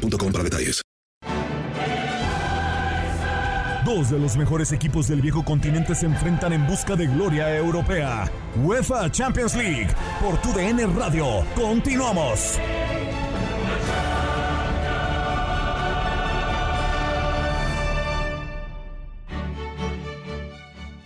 boostmobile.com 0.00 0.32
para 0.32 0.44
detalles. 0.44 0.82
Dos 3.84 4.10
de 4.10 4.18
los 4.18 4.36
mejores 4.36 4.72
equipos 4.72 5.08
del 5.08 5.20
viejo 5.20 5.44
continente 5.44 5.94
se 5.94 6.06
enfrentan 6.06 6.52
en 6.52 6.66
busca 6.66 6.96
de 6.96 7.06
gloria 7.06 7.56
europea. 7.56 8.30
UEFA 8.56 9.10
Champions 9.10 9.54
League 9.54 9.88
por 10.20 10.40
tu 10.40 10.52
DN 10.52 10.86
Radio. 10.86 11.44
Continuamos. 11.56 12.58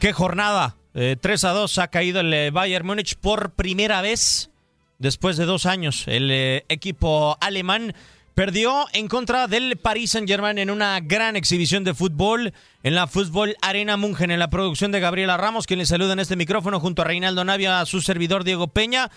Qué 0.01 0.13
jornada. 0.13 0.77
3 0.93 1.45
a 1.45 1.51
2 1.51 1.79
ha 1.79 1.89
caído 1.89 2.21
el 2.21 2.33
eh, 2.33 2.51
Bayern 2.51 2.87
Múnich 2.87 3.17
por 3.17 3.55
primera 3.55 4.01
vez 4.01 4.51
después 4.99 5.37
de 5.37 5.45
dos 5.45 5.67
años. 5.67 6.05
El 6.07 6.31
eh, 6.31 6.65
equipo 6.69 7.37
alemán 7.41 7.95
perdió 8.35 8.87
en 8.93 9.09
contra 9.09 9.47
del 9.47 9.77
Paris 9.77 10.13
Saint-Germain 10.13 10.59
en 10.59 10.71
una 10.71 10.99
gran 11.01 11.37
exhibición 11.37 11.85
de 11.85 11.95
fútbol 11.95 12.53
en 12.83 12.95
la 12.95 13.07
Fútbol 13.07 13.57
Arena 13.63 13.97
Mungen, 13.97 14.31
en 14.31 14.39
la 14.39 14.51
producción 14.51 14.93
de 14.93 15.01
Gabriela 15.01 15.37
Ramos, 15.37 15.67
quien 15.67 15.79
le 15.79 15.87
saluda 15.87 16.13
en 16.13 16.19
este 16.19 16.37
micrófono 16.37 16.81
junto 16.81 17.03
a 17.03 17.05
Reinaldo 17.05 17.45
Navia, 17.45 17.81
a 17.81 17.87
su 17.87 18.01
servidor 18.01 18.45
Diego 18.45 18.69
Peña. 18.69 19.11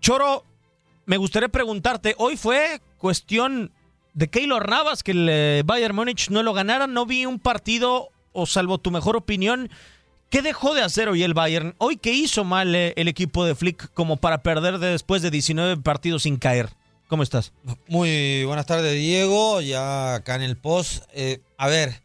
Choro, 0.00 0.44
me 1.06 1.16
gustaría 1.16 1.48
preguntarte, 1.48 2.14
hoy 2.18 2.36
fue 2.36 2.80
cuestión 2.98 3.72
de 4.12 4.28
Keylor 4.28 4.68
Navas 4.68 5.02
que 5.02 5.12
el 5.12 5.28
eh, 5.30 5.62
Bayern 5.64 5.96
Múnich 5.96 6.28
no 6.30 6.42
lo 6.42 6.52
ganara, 6.52 6.86
no 6.86 7.06
vi 7.06 7.24
un 7.24 7.38
partido, 7.38 8.10
o 8.32 8.46
salvo 8.46 8.78
tu 8.78 8.90
mejor 8.90 9.16
opinión, 9.16 9.70
¿Qué 10.30 10.42
dejó 10.42 10.74
de 10.74 10.82
hacer 10.82 11.08
hoy 11.08 11.22
el 11.22 11.32
Bayern? 11.32 11.74
¿Hoy 11.78 11.96
qué 11.96 12.12
hizo 12.12 12.44
mal 12.44 12.74
eh, 12.74 12.92
el 12.96 13.08
equipo 13.08 13.46
de 13.46 13.54
Flick 13.54 13.90
como 13.94 14.18
para 14.18 14.42
perder 14.42 14.78
después 14.78 15.22
de 15.22 15.30
19 15.30 15.80
partidos 15.80 16.24
sin 16.24 16.36
caer? 16.36 16.68
¿Cómo 17.08 17.22
estás? 17.22 17.52
Muy 17.88 18.44
buenas 18.44 18.66
tardes, 18.66 18.94
Diego. 18.94 19.62
Ya 19.62 20.16
acá 20.16 20.36
en 20.36 20.42
el 20.42 20.58
post. 20.58 21.04
Eh, 21.14 21.40
a 21.56 21.66
ver, 21.66 22.02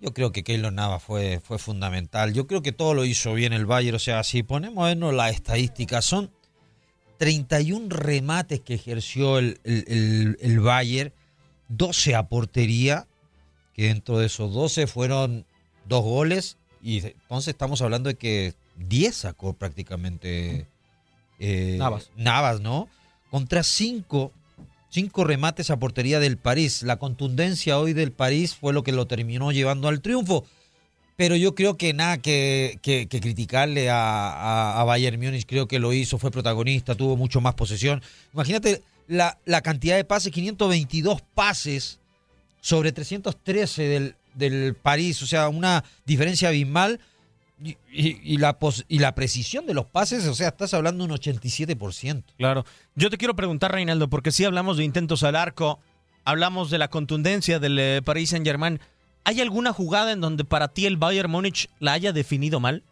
yo 0.00 0.14
creo 0.14 0.32
que 0.32 0.42
Keylor 0.42 0.72
Nava 0.72 0.98
fue, 0.98 1.40
fue 1.44 1.58
fundamental. 1.58 2.32
Yo 2.32 2.46
creo 2.46 2.62
que 2.62 2.72
todo 2.72 2.94
lo 2.94 3.04
hizo 3.04 3.34
bien 3.34 3.52
el 3.52 3.66
Bayern. 3.66 3.96
O 3.96 3.98
sea, 3.98 4.24
si 4.24 4.42
ponemos 4.42 4.90
en 4.90 5.16
la 5.16 5.28
estadística, 5.28 6.00
son 6.00 6.30
31 7.18 7.88
remates 7.90 8.60
que 8.60 8.74
ejerció 8.74 9.38
el, 9.38 9.60
el, 9.64 10.38
el 10.40 10.60
Bayern, 10.60 11.12
12 11.68 12.14
a 12.14 12.26
portería, 12.26 13.06
que 13.74 13.88
dentro 13.88 14.18
de 14.18 14.26
esos 14.26 14.54
12 14.54 14.86
fueron 14.86 15.44
dos 15.86 16.02
goles 16.02 16.56
y 16.82 16.98
entonces 16.98 17.48
estamos 17.48 17.82
hablando 17.82 18.08
de 18.08 18.14
que 18.14 18.54
10 18.76 19.14
sacó 19.14 19.52
prácticamente 19.52 20.66
eh, 21.38 21.76
Navas. 21.78 22.10
Navas, 22.16 22.60
¿no? 22.60 22.88
Contra 23.34 23.64
5 23.64 24.30
cinco 24.90 25.24
remates 25.24 25.70
a 25.70 25.80
portería 25.80 26.20
del 26.20 26.36
París. 26.36 26.84
La 26.84 27.00
contundencia 27.00 27.80
hoy 27.80 27.92
del 27.92 28.12
París 28.12 28.54
fue 28.54 28.72
lo 28.72 28.84
que 28.84 28.92
lo 28.92 29.08
terminó 29.08 29.50
llevando 29.50 29.88
al 29.88 30.00
triunfo. 30.00 30.44
Pero 31.16 31.34
yo 31.34 31.56
creo 31.56 31.76
que 31.76 31.92
nada 31.94 32.18
que, 32.18 32.78
que, 32.80 33.08
que 33.08 33.18
criticarle 33.18 33.90
a, 33.90 34.28
a, 34.28 34.80
a, 34.80 34.84
Bayern 34.84 35.20
Múnich, 35.20 35.46
creo 35.46 35.66
que 35.66 35.80
lo 35.80 35.92
hizo, 35.92 36.16
fue 36.16 36.30
protagonista, 36.30 36.94
tuvo 36.94 37.16
mucho 37.16 37.40
más 37.40 37.54
posesión. 37.54 38.02
Imagínate 38.32 38.84
la, 39.08 39.36
la 39.46 39.62
cantidad 39.62 39.96
de 39.96 40.04
pases, 40.04 40.30
522 40.30 41.20
pases 41.34 41.98
sobre 42.60 42.92
313 42.92 43.82
del, 43.82 44.14
del 44.34 44.76
París, 44.76 45.20
o 45.22 45.26
sea, 45.26 45.48
una 45.48 45.82
diferencia 46.06 46.50
abismal. 46.50 47.00
Y, 47.62 47.76
y, 47.92 48.20
y, 48.22 48.36
la 48.38 48.58
pos, 48.58 48.84
y 48.88 48.98
la 48.98 49.14
precisión 49.14 49.64
de 49.66 49.74
los 49.74 49.86
pases, 49.86 50.26
o 50.26 50.34
sea, 50.34 50.48
estás 50.48 50.74
hablando 50.74 51.06
de 51.06 51.12
un 51.12 51.18
87%. 51.18 52.24
Claro. 52.36 52.64
Yo 52.96 53.10
te 53.10 53.16
quiero 53.16 53.36
preguntar, 53.36 53.72
Reinaldo, 53.72 54.10
porque 54.10 54.32
si 54.32 54.44
hablamos 54.44 54.76
de 54.76 54.84
intentos 54.84 55.22
al 55.22 55.36
arco, 55.36 55.78
hablamos 56.24 56.70
de 56.70 56.78
la 56.78 56.88
contundencia 56.88 57.58
del 57.58 57.78
eh, 57.78 58.02
Paris 58.04 58.30
Saint-Germain. 58.30 58.80
¿Hay 59.24 59.40
alguna 59.40 59.72
jugada 59.72 60.12
en 60.12 60.20
donde 60.20 60.44
para 60.44 60.68
ti 60.68 60.86
el 60.86 60.96
Bayern 60.96 61.30
Múnich 61.30 61.68
la 61.78 61.92
haya 61.92 62.12
definido 62.12 62.60
mal? 62.60 62.82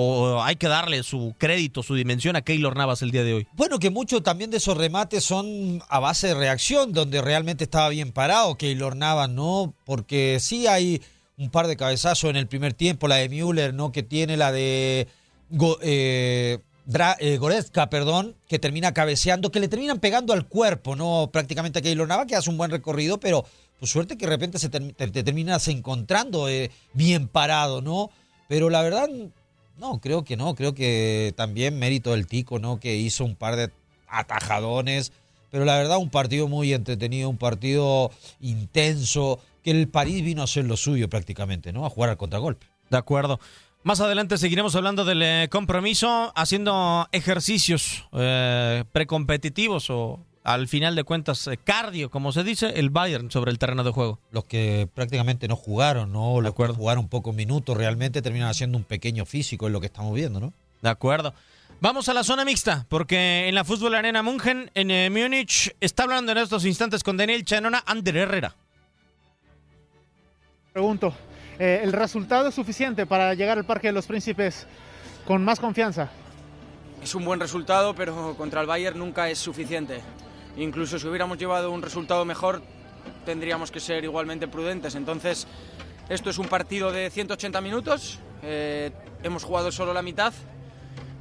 ¿O 0.00 0.42
hay 0.42 0.56
que 0.56 0.68
darle 0.68 1.02
su 1.02 1.34
crédito, 1.38 1.82
su 1.82 1.94
dimensión 1.94 2.36
a 2.36 2.42
Keylor 2.42 2.76
Navas 2.76 3.02
el 3.02 3.10
día 3.10 3.24
de 3.24 3.34
hoy? 3.34 3.46
Bueno, 3.54 3.78
que 3.78 3.90
muchos 3.90 4.22
también 4.22 4.50
de 4.50 4.58
esos 4.58 4.76
remates 4.76 5.24
son 5.24 5.82
a 5.88 5.98
base 5.98 6.28
de 6.28 6.34
reacción, 6.34 6.92
donde 6.92 7.20
realmente 7.20 7.64
estaba 7.64 7.88
bien 7.88 8.12
parado 8.12 8.56
Keylor 8.56 8.94
Navas, 8.94 9.28
¿no? 9.28 9.74
Porque 9.84 10.38
sí 10.40 10.66
hay 10.68 11.02
un 11.38 11.50
par 11.50 11.68
de 11.68 11.76
cabezazos 11.76 12.30
en 12.30 12.36
el 12.36 12.46
primer 12.46 12.74
tiempo, 12.74 13.08
la 13.08 13.16
de 13.16 13.28
Müller, 13.28 13.72
¿no? 13.72 13.92
Que 13.92 14.02
tiene 14.02 14.36
la 14.36 14.52
de 14.52 15.06
Go, 15.50 15.78
eh, 15.82 16.58
eh, 17.20 17.36
Goretzka, 17.38 17.88
perdón, 17.90 18.36
que 18.48 18.58
termina 18.58 18.92
cabeceando, 18.92 19.50
que 19.50 19.60
le 19.60 19.68
terminan 19.68 20.00
pegando 20.00 20.32
al 20.32 20.46
cuerpo, 20.46 20.96
¿no? 20.96 21.30
Prácticamente 21.32 21.78
a 21.78 21.82
Keylor 21.82 22.08
Navas, 22.08 22.26
que 22.26 22.36
hace 22.36 22.50
un 22.50 22.58
buen 22.58 22.70
recorrido, 22.70 23.20
pero 23.20 23.44
pues 23.78 23.90
suerte 23.90 24.16
que 24.16 24.26
de 24.26 24.30
repente 24.30 24.58
se 24.58 24.68
te, 24.68 24.80
te, 24.80 25.08
te 25.08 25.22
terminas 25.22 25.68
encontrando 25.68 26.48
eh, 26.48 26.70
bien 26.92 27.28
parado, 27.28 27.80
¿no? 27.80 28.10
Pero 28.48 28.68
la 28.68 28.82
verdad, 28.82 29.08
no, 29.78 30.00
creo 30.00 30.24
que 30.24 30.36
no, 30.36 30.54
creo 30.56 30.74
que 30.74 31.32
también 31.36 31.78
mérito 31.78 32.12
del 32.12 32.26
Tico, 32.26 32.58
¿no? 32.58 32.80
Que 32.80 32.96
hizo 32.96 33.24
un 33.24 33.36
par 33.36 33.54
de 33.54 33.70
atajadones, 34.08 35.12
pero 35.50 35.64
la 35.64 35.76
verdad 35.76 35.98
un 35.98 36.10
partido 36.10 36.48
muy 36.48 36.72
entretenido, 36.72 37.28
un 37.28 37.38
partido 37.38 38.10
intenso, 38.40 39.38
el 39.70 39.88
París 39.88 40.22
vino 40.24 40.42
a 40.42 40.44
hacer 40.44 40.64
lo 40.64 40.76
suyo 40.76 41.08
prácticamente, 41.08 41.72
¿no? 41.72 41.86
A 41.86 41.90
jugar 41.90 42.10
al 42.10 42.16
contragolpe. 42.16 42.66
De 42.90 42.96
acuerdo. 42.96 43.40
Más 43.82 44.00
adelante 44.00 44.38
seguiremos 44.38 44.74
hablando 44.74 45.04
del 45.04 45.22
eh, 45.22 45.48
compromiso, 45.50 46.32
haciendo 46.34 47.08
ejercicios 47.12 48.06
eh, 48.12 48.84
precompetitivos 48.92 49.88
o 49.90 50.20
al 50.48 50.66
final 50.66 50.94
de 50.96 51.04
cuentas, 51.04 51.46
eh, 51.46 51.58
cardio, 51.62 52.10
como 52.10 52.32
se 52.32 52.42
dice, 52.42 52.72
el 52.76 52.90
Bayern 52.90 53.30
sobre 53.30 53.50
el 53.50 53.58
terreno 53.58 53.84
de 53.84 53.90
juego. 53.90 54.18
Los 54.30 54.44
que 54.44 54.88
prácticamente 54.94 55.46
no 55.46 55.56
jugaron, 55.56 56.12
¿no? 56.12 56.40
Los 56.40 56.54
que 56.54 56.66
jugaron 56.68 57.08
pocos 57.08 57.34
minutos, 57.34 57.76
realmente 57.76 58.22
terminan 58.22 58.48
haciendo 58.48 58.78
un 58.78 58.84
pequeño 58.84 59.26
físico, 59.26 59.66
es 59.66 59.72
lo 59.72 59.80
que 59.80 59.86
estamos 59.86 60.14
viendo, 60.14 60.40
¿no? 60.40 60.52
De 60.80 60.88
acuerdo. 60.88 61.34
Vamos 61.80 62.08
a 62.08 62.14
la 62.14 62.24
zona 62.24 62.44
mixta, 62.44 62.86
porque 62.88 63.46
en 63.48 63.54
la 63.54 63.64
Fútbol 63.64 63.94
Arena 63.94 64.22
München, 64.22 64.70
en 64.74 64.90
eh, 64.90 65.10
Múnich, 65.10 65.76
está 65.80 66.04
hablando 66.04 66.32
en 66.32 66.38
estos 66.38 66.64
instantes 66.64 67.04
con 67.04 67.16
Daniel 67.16 67.44
Chanona, 67.44 67.84
Ander 67.86 68.16
Herrera. 68.16 68.56
Pregunto, 70.72 71.14
eh, 71.58 71.80
¿el 71.82 71.92
resultado 71.92 72.48
es 72.48 72.54
suficiente 72.54 73.06
para 73.06 73.34
llegar 73.34 73.58
al 73.58 73.64
Parque 73.64 73.88
de 73.88 73.92
los 73.92 74.06
Príncipes 74.06 74.66
con 75.26 75.42
más 75.44 75.58
confianza? 75.58 76.10
Es 77.02 77.14
un 77.14 77.24
buen 77.24 77.40
resultado, 77.40 77.94
pero 77.94 78.34
contra 78.36 78.60
el 78.60 78.66
Bayern 78.66 78.98
nunca 78.98 79.30
es 79.30 79.38
suficiente. 79.38 80.00
Incluso 80.56 80.98
si 80.98 81.06
hubiéramos 81.06 81.38
llevado 81.38 81.70
un 81.70 81.82
resultado 81.82 82.24
mejor, 82.24 82.62
tendríamos 83.24 83.70
que 83.70 83.80
ser 83.80 84.04
igualmente 84.04 84.48
prudentes. 84.48 84.94
Entonces, 84.94 85.46
esto 86.08 86.30
es 86.30 86.38
un 86.38 86.48
partido 86.48 86.92
de 86.92 87.10
180 87.10 87.60
minutos. 87.60 88.18
Eh, 88.42 88.90
hemos 89.22 89.44
jugado 89.44 89.72
solo 89.72 89.94
la 89.94 90.02
mitad. 90.02 90.32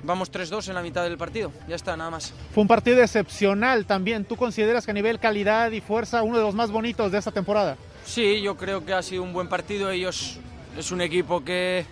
Vamos 0.08 0.32
3-2 0.32 0.70
en 0.70 0.76
la 0.76 0.82
mitad 0.82 1.04
del 1.04 1.18
partido. 1.18 1.52
Ya 1.68 1.76
está, 1.76 1.98
nada 1.98 2.10
más. 2.10 2.34
Fue 2.54 2.62
un 2.62 2.68
partido 2.70 3.04
excepcional 3.04 3.86
también. 3.86 4.24
¿Tú 4.24 4.38
consideras 4.38 4.86
que 4.86 4.92
a 4.92 4.94
nivel 4.94 5.20
calidad 5.20 5.70
y 5.72 5.82
fuerza 5.82 6.24
uno 6.24 6.38
de 6.38 6.44
los 6.46 6.56
más 6.56 6.72
bonitos 6.72 7.12
de 7.12 7.18
esta 7.18 7.32
temporada? 7.32 7.76
Sí, 8.06 8.42
yo 8.42 8.56
creo 8.56 8.86
que 8.86 8.94
ha 8.94 9.02
sido 9.02 9.22
un 9.22 9.34
buen 9.34 9.50
partido. 9.50 9.92
Ellos 9.92 10.40
es 10.78 10.92
un 10.92 11.02
equipo 11.02 11.44
que, 11.44 11.86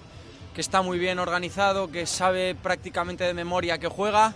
que 0.53 0.61
está 0.61 0.81
muy 0.81 0.97
bien 0.97 1.19
organizado, 1.19 1.91
que 1.91 2.05
sabe 2.05 2.55
prácticamente 2.55 3.25
de 3.25 3.33
memoria 3.33 3.79
que 3.79 3.89
juega 3.89 4.33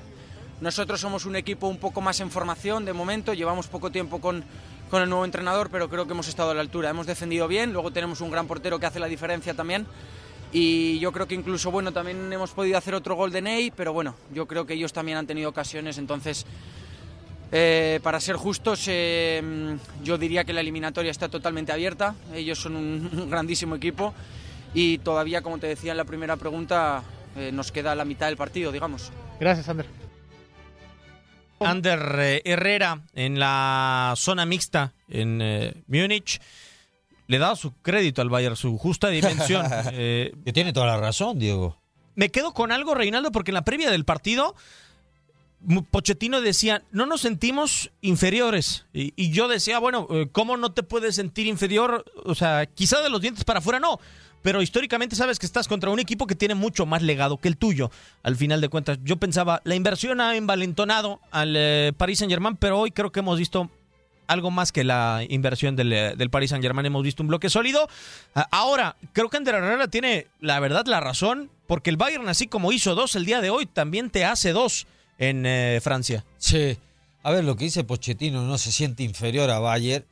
nosotros 0.61 0.99
somos 0.99 1.25
un 1.25 1.37
equipo 1.37 1.67
un 1.67 1.77
poco 1.77 2.01
más 2.01 2.19
en 2.19 2.29
formación 2.29 2.83
de 2.83 2.91
momento, 2.91 3.33
llevamos 3.33 3.67
poco 3.67 3.91
tiempo 3.91 4.19
con, 4.19 4.43
con, 4.89 5.01
el 5.01 5.07
nuevo 5.07 5.23
entrenador, 5.23 5.69
pero 5.71 5.89
creo 5.89 6.05
que 6.05 6.11
hemos 6.11 6.27
estado 6.27 6.51
a 6.51 6.53
la 6.53 6.59
altura. 6.59 6.89
Hemos 6.89 7.07
defendido 7.07 7.47
bien, 7.47 7.71
luego 7.71 7.91
tenemos 7.91 8.19
un 8.19 8.29
gran 8.29 8.45
portero 8.45 8.77
que 8.77 8.85
hace 8.85 8.99
la 8.99 9.07
diferencia 9.07 9.53
también. 9.53 9.87
Y 10.51 10.99
yo 10.99 11.11
creo 11.11 11.27
que 11.27 11.35
incluso, 11.35 11.69
bueno, 11.69 11.91
también 11.91 12.31
hemos 12.33 12.51
podido 12.51 12.77
hacer 12.77 12.95
otro 12.95 13.15
gol 13.15 13.31
de 13.31 13.41
Ney, 13.41 13.71
pero 13.71 13.93
bueno, 13.93 14.15
yo 14.33 14.47
creo 14.47 14.65
que 14.65 14.73
ellos 14.73 14.93
también 14.93 15.17
han 15.17 15.27
tenido 15.27 15.49
ocasiones, 15.49 15.97
entonces, 15.97 16.45
eh, 17.51 17.99
para 18.01 18.19
ser 18.19 18.35
justos, 18.35 18.85
eh, 18.87 19.77
yo 20.03 20.17
diría 20.17 20.43
que 20.43 20.53
la 20.53 20.61
eliminatoria 20.61 21.11
está 21.11 21.29
totalmente 21.29 21.71
abierta. 21.71 22.15
Ellos 22.33 22.59
son 22.59 22.75
un, 22.75 23.09
un 23.23 23.29
grandísimo 23.29 23.75
equipo 23.75 24.13
y 24.73 24.99
todavía, 24.99 25.41
como 25.41 25.57
te 25.57 25.67
decía 25.67 25.91
en 25.91 25.97
la 25.97 26.05
primera 26.05 26.37
pregunta, 26.37 27.03
eh, 27.35 27.51
nos 27.51 27.71
queda 27.71 27.95
la 27.95 28.05
mitad 28.05 28.27
del 28.27 28.37
partido, 28.37 28.71
digamos. 28.71 29.11
Gracias, 29.39 29.67
Ander. 29.69 29.85
Ander 31.59 32.15
eh, 32.19 32.41
Herrera 32.45 33.01
en 33.13 33.39
la 33.39 34.13
zona 34.15 34.45
mixta 34.45 34.93
en 35.09 35.41
eh, 35.41 35.73
Múnich 35.87 36.39
le 37.29 37.37
da 37.37 37.55
su 37.55 37.73
crédito 37.83 38.23
al 38.23 38.29
Bayern, 38.29 38.55
su 38.55 38.77
justa 38.77 39.09
dimensión. 39.09 39.65
Eh, 39.91 40.33
que 40.43 40.51
tiene 40.51 40.73
toda 40.73 40.87
la 40.87 40.97
razón, 40.97 41.37
Diego. 41.37 41.77
Me 42.15 42.29
quedo 42.29 42.53
con 42.53 42.71
algo, 42.71 42.95
Reinaldo, 42.95 43.31
porque 43.31 43.51
en 43.51 43.55
la 43.55 43.63
previa 43.63 43.91
del 43.91 44.03
partido 44.03 44.55
Pochettino 45.91 46.41
decía, 46.41 46.83
no 46.91 47.05
nos 47.05 47.21
sentimos 47.21 47.91
inferiores. 48.01 48.85
Y, 48.93 49.29
yo 49.31 49.47
decía, 49.47 49.79
bueno, 49.79 50.07
eh, 50.09 50.27
¿cómo 50.31 50.57
no 50.57 50.71
te 50.71 50.83
puedes 50.83 51.15
sentir 51.15 51.47
inferior? 51.47 52.05
O 52.25 52.33
sea, 52.33 52.65
quizá 52.65 53.01
de 53.01 53.09
los 53.09 53.21
dientes 53.21 53.43
para 53.43 53.59
afuera 53.59 53.79
no, 53.79 53.99
pero 54.41 54.61
históricamente 54.61 55.15
sabes 55.15 55.37
que 55.37 55.45
estás 55.45 55.67
contra 55.67 55.89
un 55.89 55.99
equipo 55.99 56.27
que 56.27 56.35
tiene 56.35 56.55
mucho 56.55 56.85
más 56.85 57.01
legado 57.01 57.37
que 57.37 57.49
el 57.49 57.57
tuyo. 57.57 57.91
Al 58.23 58.37
final 58.37 58.61
de 58.61 58.69
cuentas, 58.69 58.99
yo 59.03 59.17
pensaba, 59.17 59.61
la 59.65 59.75
inversión 59.75 60.21
ha 60.21 60.35
envalentonado 60.35 61.19
al 61.31 61.53
eh, 61.55 61.93
Paris 61.95 62.19
Saint 62.19 62.31
Germain, 62.31 62.55
pero 62.55 62.79
hoy 62.79 62.91
creo 62.91 63.11
que 63.11 63.19
hemos 63.19 63.37
visto 63.37 63.69
algo 64.29 64.51
más 64.51 64.71
que 64.71 64.83
la 64.83 65.25
inversión 65.27 65.75
del, 65.75 65.91
eh, 65.91 66.13
del 66.15 66.29
Paris 66.29 66.51
Saint 66.51 66.63
Germain. 66.63 66.85
Hemos 66.85 67.03
visto 67.03 67.23
un 67.23 67.27
bloque 67.27 67.49
sólido. 67.49 67.89
Ah, 68.35 68.47
ahora, 68.51 68.95
creo 69.11 69.29
que 69.29 69.37
Ander 69.37 69.55
Herrera 69.55 69.87
tiene, 69.87 70.27
la 70.39 70.59
verdad, 70.59 70.85
la 70.85 70.99
razón, 70.99 71.49
porque 71.67 71.89
el 71.89 71.97
Bayern, 71.97 72.29
así 72.29 72.47
como 72.47 72.71
hizo 72.71 72.95
dos 72.95 73.15
el 73.15 73.25
día 73.25 73.41
de 73.41 73.49
hoy, 73.49 73.65
también 73.65 74.09
te 74.09 74.25
hace 74.25 74.53
dos 74.53 74.87
en 75.17 75.45
eh, 75.45 75.79
Francia. 75.81 76.23
Sí. 76.37 76.77
A 77.23 77.31
ver, 77.31 77.43
lo 77.43 77.55
que 77.57 77.65
dice 77.65 77.83
Pochettino 77.83 78.43
no 78.43 78.57
se 78.57 78.71
siente 78.71 79.03
inferior 79.03 79.49
a 79.49 79.59
Bayern. 79.59 80.05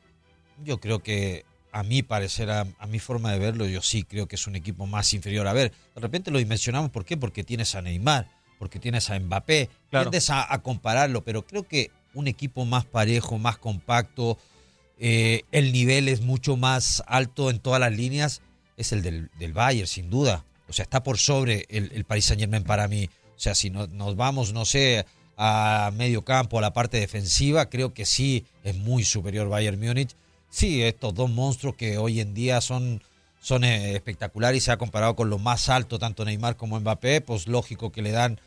Yo 0.64 0.78
creo 0.78 0.98
que, 0.98 1.44
a 1.72 1.82
mi 1.84 2.02
parecer, 2.02 2.50
a, 2.50 2.66
mi 2.88 2.98
forma 2.98 3.32
de 3.32 3.38
verlo, 3.38 3.66
yo 3.66 3.80
sí 3.82 4.02
creo 4.02 4.26
que 4.26 4.36
es 4.36 4.46
un 4.46 4.56
equipo 4.56 4.86
más 4.86 5.14
inferior. 5.14 5.46
A 5.46 5.52
ver, 5.52 5.72
de 5.94 6.00
repente 6.00 6.30
lo 6.30 6.38
dimensionamos, 6.38 6.90
¿por 6.90 7.04
qué? 7.04 7.16
Porque 7.16 7.44
tienes 7.44 7.74
a 7.76 7.82
Neymar, 7.82 8.28
porque 8.58 8.78
tienes 8.78 9.08
a 9.10 9.18
Mbappé. 9.18 9.70
Claro. 9.90 10.10
Tiendes 10.10 10.28
a, 10.30 10.58
compararlo, 10.62 11.22
pero 11.22 11.46
creo 11.46 11.62
que 11.62 11.90
un 12.18 12.26
equipo 12.26 12.64
más 12.64 12.84
parejo, 12.84 13.38
más 13.38 13.58
compacto, 13.58 14.38
eh, 14.98 15.42
el 15.52 15.72
nivel 15.72 16.08
es 16.08 16.20
mucho 16.20 16.56
más 16.56 17.02
alto 17.06 17.50
en 17.50 17.60
todas 17.60 17.80
las 17.80 17.92
líneas, 17.92 18.42
es 18.76 18.92
el 18.92 19.02
del, 19.02 19.30
del 19.38 19.52
Bayern, 19.52 19.86
sin 19.86 20.10
duda. 20.10 20.44
O 20.68 20.72
sea, 20.72 20.82
está 20.82 21.02
por 21.02 21.18
sobre 21.18 21.66
el, 21.68 21.92
el 21.94 22.04
Paris 22.04 22.26
Saint 22.26 22.40
Germain 22.40 22.64
para 22.64 22.88
mí. 22.88 23.08
O 23.36 23.40
sea, 23.40 23.54
si 23.54 23.70
nos 23.70 24.16
vamos, 24.16 24.52
no 24.52 24.64
sé, 24.64 25.06
a 25.36 25.92
medio 25.94 26.24
campo, 26.24 26.58
a 26.58 26.60
la 26.60 26.72
parte 26.72 26.98
defensiva, 26.98 27.70
creo 27.70 27.94
que 27.94 28.04
sí 28.04 28.44
es 28.64 28.76
muy 28.76 29.04
superior 29.04 29.48
Bayern 29.48 29.78
Múnich. 29.78 30.16
Sí, 30.50 30.82
estos 30.82 31.14
dos 31.14 31.30
monstruos 31.30 31.76
que 31.76 31.98
hoy 31.98 32.20
en 32.20 32.34
día 32.34 32.60
son, 32.60 33.00
son 33.40 33.62
eh, 33.62 33.94
espectaculares 33.94 34.58
y 34.58 34.64
se 34.64 34.72
ha 34.72 34.78
comparado 34.78 35.14
con 35.14 35.30
lo 35.30 35.38
más 35.38 35.68
alto, 35.68 36.00
tanto 36.00 36.24
Neymar 36.24 36.56
como 36.56 36.80
Mbappé, 36.80 37.20
pues 37.20 37.46
lógico 37.46 37.92
que 37.92 38.02
le 38.02 38.10
dan 38.10 38.40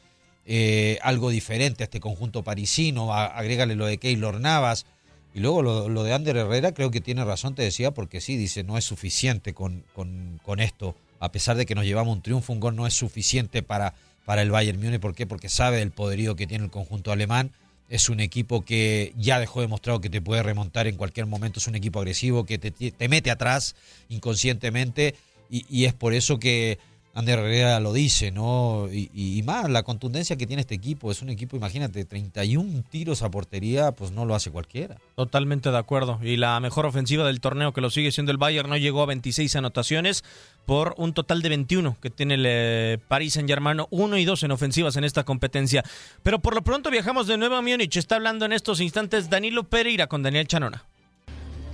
eh, 0.46 1.00
algo 1.02 1.30
diferente 1.30 1.84
a 1.84 1.86
este 1.86 2.00
conjunto 2.00 2.44
parisino. 2.44 3.14
agrégale 3.14 3.76
lo 3.76 3.86
de 3.86 3.98
Keylor 3.98 4.40
Navas. 4.40 4.86
Y 5.34 5.40
luego 5.40 5.62
lo, 5.62 6.04
de 6.04 6.14
Ander 6.14 6.36
Herrera, 6.36 6.74
creo 6.74 6.92
que 6.92 7.00
tiene 7.00 7.24
razón, 7.24 7.56
te 7.56 7.62
decía, 7.62 7.92
porque 7.92 8.20
sí, 8.20 8.36
dice, 8.36 8.64
no 8.64 8.78
es 8.78 8.84
suficiente 8.84 9.54
con, 9.54 9.86
con, 9.94 10.60
esto. 10.60 10.96
A 11.22 11.32
pesar 11.32 11.56
de 11.56 11.66
que 11.66 11.74
nos 11.74 11.86
llevamos 11.86 12.14
un 12.14 12.22
triunfo, 12.22 12.52
un 12.52 12.60
gol 12.60 12.76
no 12.76 12.86
es 12.86 12.94
suficiente 12.94 13.64
para 13.64 13.94
para 14.26 14.42
el 14.42 14.52
Bayern 14.52 14.80
Múnich. 14.80 15.00
¿Por 15.00 15.16
qué? 15.16 15.26
Porque 15.26 15.50
sabe 15.50 15.82
el 15.82 15.92
poderío 15.92 16.36
que 16.36 16.48
tiene 16.48 16.66
el 16.66 16.72
conjunto 16.72 17.12
alemán. 17.12 17.52
Es 17.90 18.08
un 18.08 18.20
equipo 18.20 18.64
que 18.64 19.14
ya 19.18 19.40
dejó 19.40 19.62
demostrado 19.62 20.00
que 20.00 20.10
te 20.10 20.22
puede 20.22 20.44
remontar 20.44 20.88
en 20.88 20.96
cualquier 20.96 21.26
momento. 21.26 21.60
Es 21.60 21.68
un 21.68 21.76
equipo 21.76 22.00
agresivo 22.00 22.46
que 22.46 22.58
te, 22.58 23.10
mete 23.10 23.32
atrás 23.32 23.76
inconscientemente. 24.10 25.16
y, 25.50 25.86
es 25.86 25.94
por 25.94 26.14
eso 26.14 26.40
que 26.40 26.80
Ander 27.14 27.40
Herrera 27.40 27.80
lo 27.82 27.92
dice, 27.92 28.32
¿no? 28.32 28.88
Y, 28.92 29.42
más, 29.46 29.70
la 29.70 29.84
contundencia 29.84 30.38
que 30.38 30.48
tiene 30.48 30.62
este 30.62 30.76
equipo. 30.76 31.12
Es 31.12 31.22
un 31.22 31.30
equipo, 31.30 31.58
imagínate, 31.58 32.06
31 32.06 32.84
tiros 32.90 33.22
a 33.22 33.30
portería, 33.30 33.92
pues 33.92 34.12
no 34.12 34.26
lo 34.26 34.34
hace 34.34 34.50
cualquiera. 34.50 34.98
Totalmente 35.16 35.72
de 35.72 35.78
acuerdo. 35.78 36.20
Y 36.22 36.38
la 36.38 36.60
mejor 36.62 36.86
ofensiva 36.86 37.26
del 37.26 37.42
torneo 37.42 37.74
que 37.74 37.82
lo 37.82 37.90
sigue 37.90 38.12
siendo 38.12 38.32
el 38.32 38.38
Bayern 38.38 38.70
no 38.70 38.78
llegó 38.78 39.02
a 39.02 39.08
26 39.08 39.54
anotaciones 39.58 40.24
por 40.66 40.96
un 40.98 41.14
total 41.14 41.42
de 41.42 41.50
21 41.50 41.98
que 42.02 42.10
tiene 42.10 42.36
el 42.36 42.46
eh, 42.48 42.98
Paris 43.08 43.34
Saint 43.34 43.50
Germain, 43.50 43.82
1 43.90 44.18
y 44.18 44.26
2 44.26 44.44
en 44.44 44.52
ofensivas 44.52 44.96
en 44.96 45.04
esta 45.04 45.26
competencia. 45.26 45.84
Pero 46.24 46.40
por 46.40 46.56
lo 46.56 46.62
pronto 46.62 46.90
viajamos 46.90 47.28
de 47.28 47.38
nuevo 47.38 47.56
a 47.56 47.62
Múnich. 47.62 47.98
Está 47.98 48.16
hablando 48.16 48.46
en 48.46 48.54
estos 48.54 48.80
instantes 48.80 49.30
Danilo 49.30 49.66
Pereira 49.66 50.08
con 50.08 50.24
Daniel 50.24 50.48
Chanona. 50.48 50.86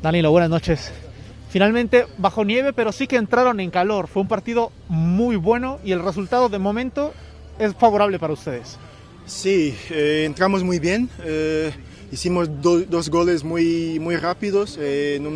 Danilo, 0.02 0.32
buenas 0.32 0.50
noches. 0.50 0.92
Finalmente 1.50 2.06
bajo 2.18 2.44
nieve, 2.44 2.74
pero 2.74 2.92
sí 2.92 3.08
que 3.08 3.16
entraron 3.16 3.60
en 3.60 3.72
calor. 3.72 4.08
Fue 4.08 4.22
un 4.22 4.28
partido 4.28 4.72
muy 4.90 5.38
bueno 5.38 5.80
y 5.84 5.94
el 5.94 6.04
resultado 6.04 6.50
de 6.50 6.60
momento 6.60 7.14
es 7.58 7.74
favorable 7.74 8.20
para 8.20 8.34
ustedes. 8.34 8.78
Sí, 9.26 9.76
eh, 9.90 10.24
entramos 10.26 10.64
muy 10.64 10.80
bien. 10.80 11.10
Eh, 11.24 11.72
hicimos 12.12 12.50
dos 12.62 13.10
goles 13.10 13.44
muy, 13.44 13.98
muy 14.00 14.18
rápidos 14.18 14.78
eh, 14.80 15.16
en, 15.16 15.28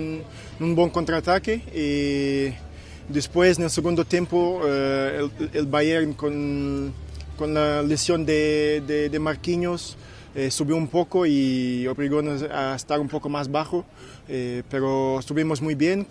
un, 0.59 0.75
buen 0.75 0.89
contraataque. 0.89 1.61
Y 1.73 3.11
después, 3.11 3.57
en 3.57 3.65
el 3.65 3.69
segundo 3.69 4.03
tiempo, 4.05 4.61
el, 4.65 5.65
Bayern 5.67 6.13
con, 6.13 6.93
con, 7.37 7.53
la 7.53 7.81
lesión 7.81 8.25
de, 8.25 8.83
de, 8.85 9.09
de 9.09 9.19
Marquinhos 9.19 9.97
subió 10.49 10.75
un 10.77 10.87
poco 10.87 11.25
y 11.25 11.85
obligó 11.87 12.21
a 12.51 12.75
estar 12.75 12.99
un 12.99 13.07
poco 13.07 13.29
más 13.29 13.51
bajo. 13.51 13.85
Eh, 14.33 14.63
pero 14.69 15.19
estuvimos 15.19 15.61
muy 15.61 15.75
bien, 15.75 16.07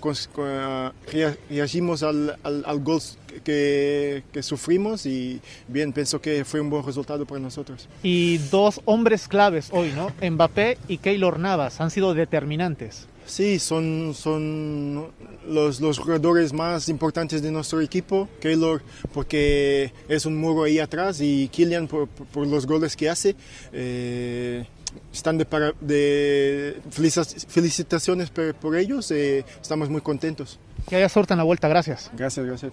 reagimos 1.49 2.02
al, 2.02 2.37
al, 2.43 2.81
gol 2.81 3.00
que, 3.44 4.25
que, 4.31 4.43
sufrimos 4.43 5.06
y 5.06 5.40
bien, 5.69 5.94
pienso 5.94 6.20
que 6.20 6.44
fue 6.44 6.61
un 6.61 6.69
buen 6.69 6.84
resultado 6.84 7.25
para 7.25 7.40
nosotros. 7.40 7.88
Y 8.02 8.37
dos 8.50 8.82
hombres 8.84 9.26
claves 9.26 9.70
hoy, 9.72 9.93
¿no? 9.93 10.12
Mbappé 10.28 10.76
y 10.87 10.99
Keylor 10.99 11.38
Navas 11.38 11.81
han 11.81 11.90
sido 11.90 12.12
determinantes. 12.12 13.06
Sí, 13.26 13.58
son, 13.58 14.12
son 14.14 15.08
los, 15.46 15.81
los 15.81 15.99
jugadores 15.99 16.52
más 16.52 16.88
importantes 16.88 17.43
de 17.43 17.50
nuestro 17.50 17.81
equipo. 17.81 18.28
Keylor 18.40 18.82
porque 19.12 19.93
es 20.08 20.26
un 20.26 20.37
muro 20.37 20.64
ahí 20.64 20.78
atrás 20.78 21.20
y 21.20 21.49
Kylian 21.49 21.87
por, 21.87 22.08
por, 22.08 22.46
los 22.46 22.67
goles 22.67 22.96
que 22.96 23.08
hace. 23.08 23.37
Eh, 23.72 24.64
están 25.12 25.38
de, 25.38 25.44
para, 25.44 25.72
de 25.81 26.81
felicitaciones 26.90 28.31
por, 28.31 28.76
ellos, 28.76 29.11
eh, 29.11 29.44
estamos 29.61 29.88
muy 29.88 30.00
contentos. 30.00 30.58
Que 30.88 30.96
haya 30.96 31.08
suerte 31.08 31.34
en 31.34 31.38
la 31.38 31.44
vuelta, 31.44 31.69
gracias. 31.69 32.11
Gracias, 32.14 32.46
gracias. 32.46 32.72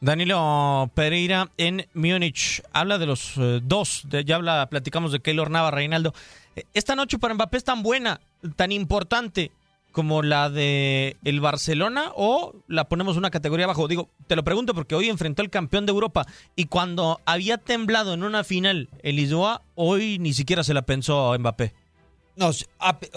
Danilo 0.00 0.90
Pereira 0.94 1.50
en 1.56 1.86
Múnich 1.94 2.62
habla 2.72 2.98
de 2.98 3.06
los 3.06 3.34
eh, 3.38 3.60
dos, 3.62 4.06
ya 4.10 4.36
habla, 4.36 4.68
platicamos 4.68 5.12
de 5.12 5.20
Keylor 5.20 5.50
Nava, 5.50 5.70
Reinaldo. 5.70 6.14
Esta 6.72 6.94
noche 6.94 7.18
para 7.18 7.34
Mbappé 7.34 7.56
es 7.56 7.64
tan 7.64 7.82
buena, 7.82 8.20
tan 8.56 8.72
importante, 8.72 9.50
como 9.92 10.22
la 10.22 10.50
de 10.50 11.16
el 11.22 11.40
Barcelona 11.40 12.10
o 12.16 12.52
la 12.66 12.88
ponemos 12.88 13.16
una 13.16 13.30
categoría 13.30 13.66
abajo? 13.66 13.86
Digo, 13.86 14.10
te 14.26 14.34
lo 14.34 14.42
pregunto 14.42 14.74
porque 14.74 14.96
hoy 14.96 15.08
enfrentó 15.08 15.40
al 15.40 15.50
campeón 15.50 15.86
de 15.86 15.92
Europa 15.92 16.26
y 16.56 16.64
cuando 16.64 17.20
había 17.26 17.58
temblado 17.58 18.12
en 18.12 18.24
una 18.24 18.42
final 18.42 18.88
el 19.02 19.16
Lisboa, 19.16 19.62
hoy 19.76 20.18
ni 20.18 20.34
siquiera 20.34 20.64
se 20.64 20.74
la 20.74 20.82
pensó 20.82 21.32
a 21.32 21.38
Mbappé. 21.38 21.74
No, 22.36 22.50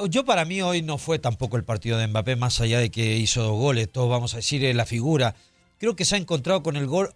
yo 0.08 0.24
para 0.24 0.46
mí 0.46 0.62
hoy 0.62 0.84
no 0.84 1.00
fue 1.00 1.18
tampoco 1.18 1.58
el 1.58 1.64
partido 1.64 1.98
de 1.98 2.06
Mbappé, 2.06 2.36
más 2.36 2.62
allá 2.62 2.80
de 2.80 2.92
que 2.92 3.18
hizo 3.18 3.42
dos 3.42 3.58
goles, 3.58 3.92
todos 3.92 4.08
vamos 4.08 4.36
a 4.36 4.38
decir 4.38 4.76
la 4.76 4.86
figura. 4.86 5.34
Creo 5.80 5.96
que 5.96 6.06
se 6.06 6.14
ha 6.14 6.20
encontrado 6.20 6.62
con 6.62 6.76
el 6.76 6.86
gol 6.86 7.10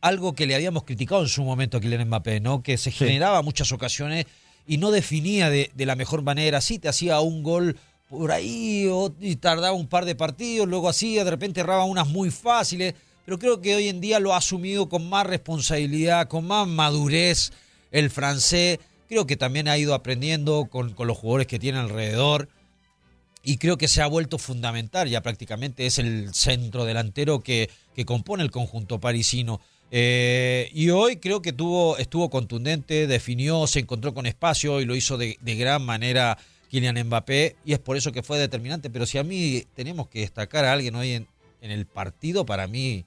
algo 0.00 0.34
que 0.36 0.46
le 0.46 0.54
habíamos 0.54 0.84
criticado 0.84 1.22
en 1.22 1.28
su 1.28 1.42
momento 1.42 1.78
a 1.78 1.80
Kylian 1.80 2.06
Mbappé, 2.06 2.38
¿no? 2.38 2.62
Que 2.62 2.78
se 2.78 2.92
generaba 2.92 3.42
muchas 3.42 3.72
ocasiones 3.72 4.26
y 4.66 4.78
no 4.78 4.90
definía 4.90 5.50
de, 5.50 5.70
de 5.74 5.86
la 5.86 5.96
mejor 5.96 6.22
manera. 6.22 6.60
Sí, 6.60 6.78
te 6.78 6.88
hacía 6.88 7.20
un 7.20 7.42
gol 7.42 7.76
por 8.10 8.32
ahí 8.32 8.90
y 9.20 9.36
tardaba 9.36 9.72
un 9.72 9.86
par 9.86 10.04
de 10.04 10.16
partidos, 10.16 10.68
luego 10.68 10.88
hacía, 10.88 11.24
de 11.24 11.30
repente 11.30 11.60
erraba 11.60 11.84
unas 11.84 12.08
muy 12.08 12.32
fáciles, 12.32 12.94
pero 13.24 13.38
creo 13.38 13.60
que 13.60 13.76
hoy 13.76 13.88
en 13.88 14.00
día 14.00 14.18
lo 14.18 14.34
ha 14.34 14.38
asumido 14.38 14.88
con 14.88 15.08
más 15.08 15.26
responsabilidad, 15.26 16.26
con 16.26 16.44
más 16.44 16.66
madurez 16.66 17.52
el 17.92 18.10
francés. 18.10 18.80
Creo 19.08 19.26
que 19.26 19.36
también 19.36 19.68
ha 19.68 19.78
ido 19.78 19.94
aprendiendo 19.94 20.66
con, 20.68 20.96
los 20.98 21.18
jugadores 21.18 21.46
que 21.46 21.60
tiene 21.60 21.78
alrededor 21.78 22.48
y 23.44 23.58
creo 23.58 23.78
que 23.78 23.86
se 23.86 24.02
ha 24.02 24.08
vuelto 24.08 24.38
fundamental, 24.38 25.08
ya 25.08 25.22
prácticamente 25.22 25.86
es 25.86 25.98
el 25.98 26.34
centro 26.34 26.84
delantero 26.84 27.40
que, 27.40 27.70
que 27.94 28.04
compone 28.04 28.42
el 28.42 28.50
conjunto 28.50 28.98
parisino. 28.98 29.60
Eh, 29.90 30.70
y 30.72 30.90
hoy 30.90 31.16
creo 31.16 31.42
que 31.42 31.52
tuvo, 31.52 31.98
estuvo 31.98 32.30
contundente, 32.30 33.06
definió, 33.06 33.66
se 33.66 33.80
encontró 33.80 34.14
con 34.14 34.26
espacio 34.26 34.80
y 34.80 34.84
lo 34.84 34.94
hizo 34.94 35.18
de, 35.18 35.36
de 35.40 35.56
gran 35.56 35.84
manera 35.84 36.38
Kylian 36.70 37.04
Mbappé 37.06 37.56
y 37.64 37.72
es 37.72 37.80
por 37.80 37.96
eso 37.96 38.12
que 38.12 38.22
fue 38.22 38.38
determinante. 38.38 38.88
Pero 38.90 39.04
si 39.04 39.18
a 39.18 39.24
mí 39.24 39.64
tenemos 39.74 40.08
que 40.08 40.20
destacar 40.20 40.64
a 40.64 40.72
alguien 40.72 40.94
hoy 40.94 41.12
en, 41.12 41.26
el 41.60 41.84
partido, 41.86 42.46
para 42.46 42.66
mí, 42.66 43.04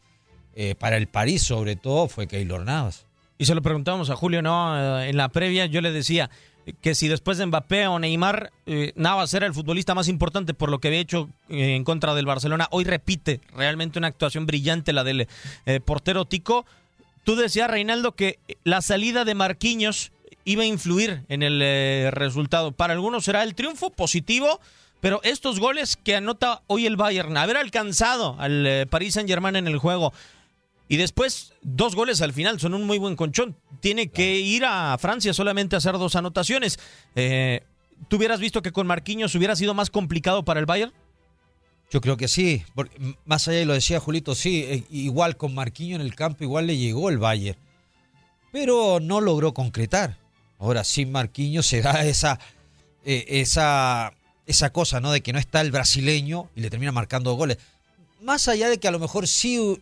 eh, 0.55 0.75
para 0.75 0.97
el 0.97 1.07
París 1.07 1.43
sobre 1.43 1.75
todo, 1.75 2.07
fue 2.07 2.27
Keylor 2.27 2.63
Navas. 2.65 3.05
Y 3.37 3.45
se 3.45 3.55
lo 3.55 3.61
preguntamos 3.61 4.09
a 4.09 4.15
Julio, 4.15 4.41
¿no? 4.41 4.99
Eh, 4.99 5.09
en 5.09 5.17
la 5.17 5.29
previa 5.29 5.65
yo 5.65 5.81
le 5.81 5.91
decía 5.91 6.29
que 6.81 6.95
si 6.95 7.07
después 7.07 7.37
de 7.37 7.45
Mbappé 7.45 7.87
o 7.87 7.99
Neymar, 7.99 8.51
eh, 8.65 8.93
Navas 8.95 9.33
el 9.33 9.53
futbolista 9.53 9.95
más 9.95 10.07
importante 10.07 10.53
por 10.53 10.69
lo 10.69 10.79
que 10.79 10.89
había 10.89 10.99
hecho 10.99 11.29
en 11.49 11.83
contra 11.83 12.13
del 12.15 12.25
Barcelona, 12.25 12.67
hoy 12.71 12.83
repite 12.83 13.41
realmente 13.55 13.99
una 13.99 14.07
actuación 14.07 14.45
brillante 14.45 14.93
la 14.93 15.03
del 15.03 15.27
portero 15.85 16.25
Tico. 16.25 16.65
Tú 17.23 17.35
decías, 17.35 17.69
Reinaldo, 17.69 18.13
que 18.13 18.39
la 18.63 18.81
salida 18.81 19.23
de 19.23 19.35
Marquinhos 19.35 20.11
iba 20.45 20.63
a 20.63 20.67
influir 20.67 21.23
en 21.29 21.43
el 21.43 21.61
eh, 21.61 22.09
resultado. 22.11 22.71
Para 22.71 22.93
algunos 22.93 23.25
será 23.25 23.43
el 23.43 23.55
triunfo 23.55 23.89
positivo, 23.89 24.59
pero 25.01 25.21
estos 25.23 25.59
goles 25.59 25.97
que 25.97 26.15
anota 26.15 26.61
hoy 26.67 26.85
el 26.85 26.95
Bayern, 26.95 27.37
haber 27.37 27.57
alcanzado 27.57 28.35
al 28.39 28.65
eh, 28.65 28.85
Paris 28.85 29.15
Saint-Germain 29.15 29.55
en 29.55 29.67
el 29.67 29.77
juego 29.77 30.13
y 30.93 30.97
después 30.97 31.53
dos 31.63 31.95
goles 31.95 32.21
al 32.21 32.33
final 32.33 32.59
son 32.59 32.75
un 32.75 32.83
muy 32.83 32.99
buen 32.99 33.15
conchón. 33.15 33.57
Tiene 33.79 34.09
que 34.09 34.39
ir 34.39 34.63
a 34.63 34.95
Francia 34.99 35.33
solamente 35.33 35.75
a 35.75 35.79
hacer 35.79 35.93
dos 35.93 36.15
anotaciones. 36.15 36.77
Eh, 37.15 37.63
¿Tú 38.09 38.17
hubieras 38.17 38.39
visto 38.39 38.61
que 38.61 38.71
con 38.71 38.85
Marquinhos 38.85 39.33
hubiera 39.33 39.55
sido 39.55 39.73
más 39.73 39.89
complicado 39.89 40.45
para 40.45 40.59
el 40.59 40.67
Bayern? 40.67 40.93
Yo 41.89 41.99
creo 41.99 42.15
que 42.15 42.27
sí, 42.27 42.63
porque 42.75 42.95
más 43.25 43.47
allá 43.47 43.57
de 43.57 43.65
lo 43.65 43.73
decía 43.73 43.99
Julito, 43.99 44.35
sí, 44.35 44.65
eh, 44.67 44.83
igual 44.91 45.35
con 45.35 45.55
Marquinhos 45.55 45.99
en 45.99 46.05
el 46.05 46.13
campo 46.13 46.43
igual 46.43 46.67
le 46.67 46.77
llegó 46.77 47.09
el 47.09 47.17
Bayern, 47.17 47.57
pero 48.51 48.99
no 48.99 49.19
logró 49.19 49.51
concretar. 49.55 50.19
Ahora 50.59 50.83
sin 50.83 51.11
Marquinhos 51.11 51.65
se 51.65 51.81
da 51.81 52.05
esa, 52.05 52.39
eh, 53.03 53.25
esa, 53.29 54.13
esa 54.45 54.69
cosa, 54.71 54.99
¿no? 54.99 55.11
De 55.11 55.21
que 55.21 55.33
no 55.33 55.39
está 55.39 55.59
el 55.61 55.71
brasileño 55.71 56.51
y 56.55 56.61
le 56.61 56.69
termina 56.69 56.91
marcando 56.91 57.33
goles. 57.33 57.57
Más 58.21 58.47
allá 58.47 58.69
de 58.69 58.77
que 58.77 58.87
a 58.87 58.91
lo 58.91 58.99
mejor 58.99 59.27
sí 59.27 59.81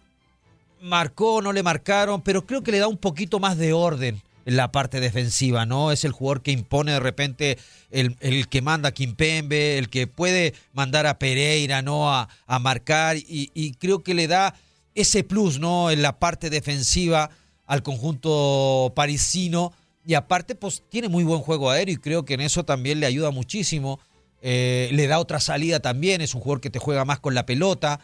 marcó, 0.82 1.42
no 1.42 1.54
le 1.54 1.64
marcaron, 1.64 2.22
pero 2.22 2.46
creo 2.46 2.64
que 2.64 2.72
le 2.72 2.80
da 2.80 2.88
un 2.88 2.98
poquito 2.98 3.40
más 3.40 3.58
de 3.58 3.74
orden 3.74 4.22
en 4.46 4.56
la 4.56 4.72
parte 4.72 5.00
defensiva, 5.00 5.66
¿no? 5.66 5.92
Es 5.92 6.04
el 6.04 6.12
jugador 6.12 6.42
que 6.42 6.52
impone 6.52 6.94
de 6.94 7.00
repente, 7.00 7.58
el, 7.92 8.16
el 8.22 8.48
que 8.48 8.62
manda 8.62 8.90
a 8.90 8.94
el 8.98 9.90
que 9.90 10.08
puede 10.08 10.54
mandar 10.74 11.06
a 11.06 11.20
Pereira, 11.20 11.82
¿no? 11.82 12.12
A, 12.12 12.28
a 12.48 12.60
marcar 12.60 13.18
y, 13.18 13.52
y, 13.54 13.74
creo 13.74 14.04
que 14.04 14.14
le 14.14 14.28
da 14.28 14.56
ese 14.96 15.24
plus, 15.24 15.60
¿no? 15.60 15.92
En 15.92 16.02
la 16.02 16.18
parte 16.18 16.50
defensiva 16.50 17.30
al 17.68 17.84
conjunto 17.84 18.92
parisino 18.96 19.74
y 20.06 20.16
aparte, 20.16 20.56
pues 20.56 20.84
tiene 20.90 21.10
muy 21.10 21.24
buen 21.24 21.42
juego 21.42 21.70
aéreo 21.70 21.94
y 21.94 21.98
creo 21.98 22.26
que 22.26 22.34
en 22.34 22.42
eso 22.42 22.64
también 22.64 23.00
le 23.00 23.06
ayuda 23.06 23.32
muchísimo. 23.32 24.00
Eh, 24.42 24.90
le 24.94 25.06
da 25.06 25.20
otra 25.20 25.40
salida 25.40 25.80
también, 25.80 26.22
es 26.22 26.34
un 26.34 26.42
jugador 26.42 26.62
que 26.62 26.72
te 26.72 26.80
juega 26.80 27.06
más 27.06 27.20
con 27.20 27.36
la 27.36 27.46
pelota. 27.46 28.00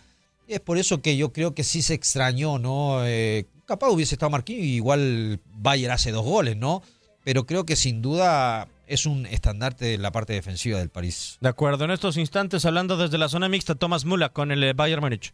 Y 0.47 0.53
es 0.53 0.59
por 0.61 0.77
eso 0.77 1.01
que 1.01 1.17
yo 1.17 1.33
creo 1.33 1.53
que 1.53 1.63
sí 1.63 1.81
se 1.81 1.93
extrañó, 1.93 2.57
¿no? 2.57 3.05
Eh, 3.05 3.47
capaz 3.65 3.89
hubiese 3.89 4.15
estado 4.15 4.29
Marquinhos 4.29 4.63
y 4.63 4.75
igual 4.75 5.41
Bayer 5.45 5.91
hace 5.91 6.11
dos 6.11 6.23
goles, 6.23 6.55
¿no? 6.55 6.81
Pero 7.25 7.45
creo 7.45 7.65
que 7.65 7.75
sin 7.75 8.01
duda 8.01 8.69
es 8.87 9.05
un 9.05 9.25
estandarte 9.25 9.83
de 9.83 9.97
la 9.97 10.11
parte 10.11 10.31
defensiva 10.31 10.79
del 10.79 10.89
París. 10.89 11.37
De 11.41 11.49
acuerdo, 11.49 11.83
en 11.83 11.91
estos 11.91 12.15
instantes 12.15 12.63
hablando 12.63 12.95
desde 12.95 13.17
la 13.17 13.27
zona 13.27 13.49
mixta, 13.49 13.75
Thomas 13.75 14.05
Müller 14.05 14.31
con 14.31 14.51
el 14.51 14.63
eh, 14.63 14.71
Bayern 14.71 15.01
Múnich. 15.01 15.33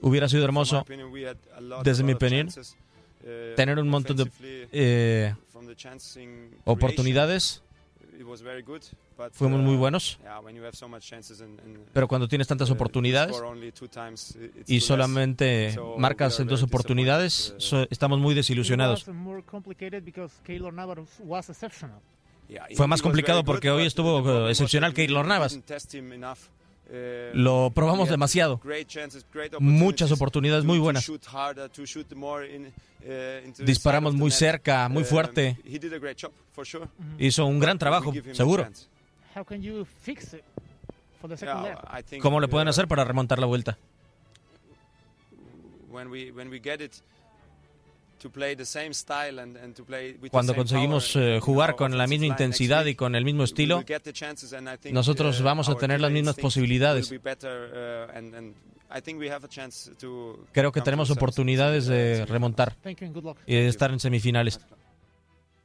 Hubiera 0.00 0.28
sido 0.28 0.44
hermoso, 0.44 0.86
desde 1.84 2.02
mi 2.02 2.12
opinión, 2.14 2.48
tener 3.56 3.78
un 3.78 3.88
montón 3.88 4.16
de 4.16 4.30
eh, 4.72 5.34
oportunidades. 6.64 7.62
Fuimos 9.32 9.60
muy 9.60 9.76
buenos. 9.76 10.18
Pero 11.92 12.08
cuando 12.08 12.28
tienes 12.28 12.46
tantas 12.46 12.70
oportunidades 12.70 13.36
y 14.66 14.80
solamente 14.80 15.76
marcas 15.98 16.40
en 16.40 16.48
dos 16.48 16.62
oportunidades, 16.62 17.54
estamos 17.90 18.18
muy 18.18 18.34
desilusionados. 18.34 19.04
Fue 22.76 22.86
más 22.86 23.02
complicado 23.02 23.44
porque 23.44 23.70
hoy 23.70 23.86
estuvo 23.86 24.48
excepcional 24.48 24.94
Keylor 24.94 25.26
Navas. 25.26 25.58
Lo 27.34 27.70
probamos 27.74 28.08
demasiado. 28.08 28.60
Muchas 29.58 30.12
oportunidades 30.12 30.64
muy 30.64 30.78
buenas. 30.78 31.10
Disparamos 33.58 34.14
muy 34.14 34.30
cerca, 34.30 34.88
muy 34.88 35.04
fuerte. 35.04 35.58
Hizo 37.18 37.46
un 37.46 37.58
gran 37.58 37.78
trabajo, 37.78 38.12
seguro. 38.32 38.68
¿Cómo 42.20 42.40
le 42.40 42.48
pueden 42.48 42.68
hacer 42.68 42.86
para 42.88 43.04
remontar 43.04 43.38
la 43.38 43.46
vuelta? 43.46 43.78
Cuando 50.30 50.54
conseguimos 50.54 51.16
eh, 51.16 51.38
jugar 51.40 51.76
con 51.76 51.96
la 51.96 52.06
misma 52.06 52.26
intensidad 52.26 52.84
y 52.86 52.94
con 52.94 53.14
el 53.14 53.24
mismo 53.24 53.44
estilo, 53.44 53.84
nosotros 54.92 55.42
vamos 55.42 55.68
a 55.68 55.74
tener 55.74 56.00
las 56.00 56.10
mismas 56.10 56.36
posibilidades. 56.36 57.12
Creo 60.52 60.72
que 60.72 60.80
tenemos 60.80 61.10
oportunidades 61.10 61.86
de 61.86 62.26
remontar 62.26 62.76
y 63.46 63.54
de 63.54 63.68
estar 63.68 63.90
en 63.90 64.00
semifinales. 64.00 64.60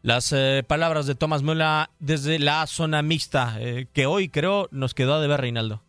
Las 0.04 0.32
eh, 0.34 0.64
palabras 0.66 1.06
de 1.06 1.14
Tomás 1.14 1.44
Müller 1.44 1.88
desde 2.00 2.40
la 2.40 2.66
zona 2.66 3.04
mixta, 3.04 3.58
eh, 3.60 3.86
que 3.94 4.08
hoy 4.08 4.30
creo 4.30 4.68
nos 4.72 4.96
quedó 4.96 5.14
a 5.14 5.22
deber 5.22 5.42
Reinaldo. 5.42 5.84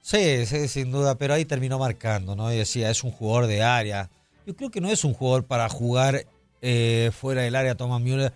Sí, 0.00 0.46
sí, 0.46 0.66
sin 0.66 0.90
duda, 0.90 1.16
pero 1.16 1.34
ahí 1.34 1.44
terminó 1.44 1.78
marcando, 1.78 2.34
¿no? 2.34 2.52
Y 2.52 2.56
decía, 2.56 2.90
es 2.90 3.04
un 3.04 3.12
jugador 3.12 3.46
de 3.46 3.62
área 3.62 4.10
yo 4.46 4.56
creo 4.56 4.70
que 4.70 4.80
no 4.80 4.90
es 4.90 5.04
un 5.04 5.14
jugador 5.14 5.44
para 5.44 5.68
jugar 5.68 6.26
eh, 6.60 7.10
fuera 7.12 7.42
del 7.42 7.56
área 7.56 7.74
Thomas 7.74 8.00
Müller, 8.00 8.32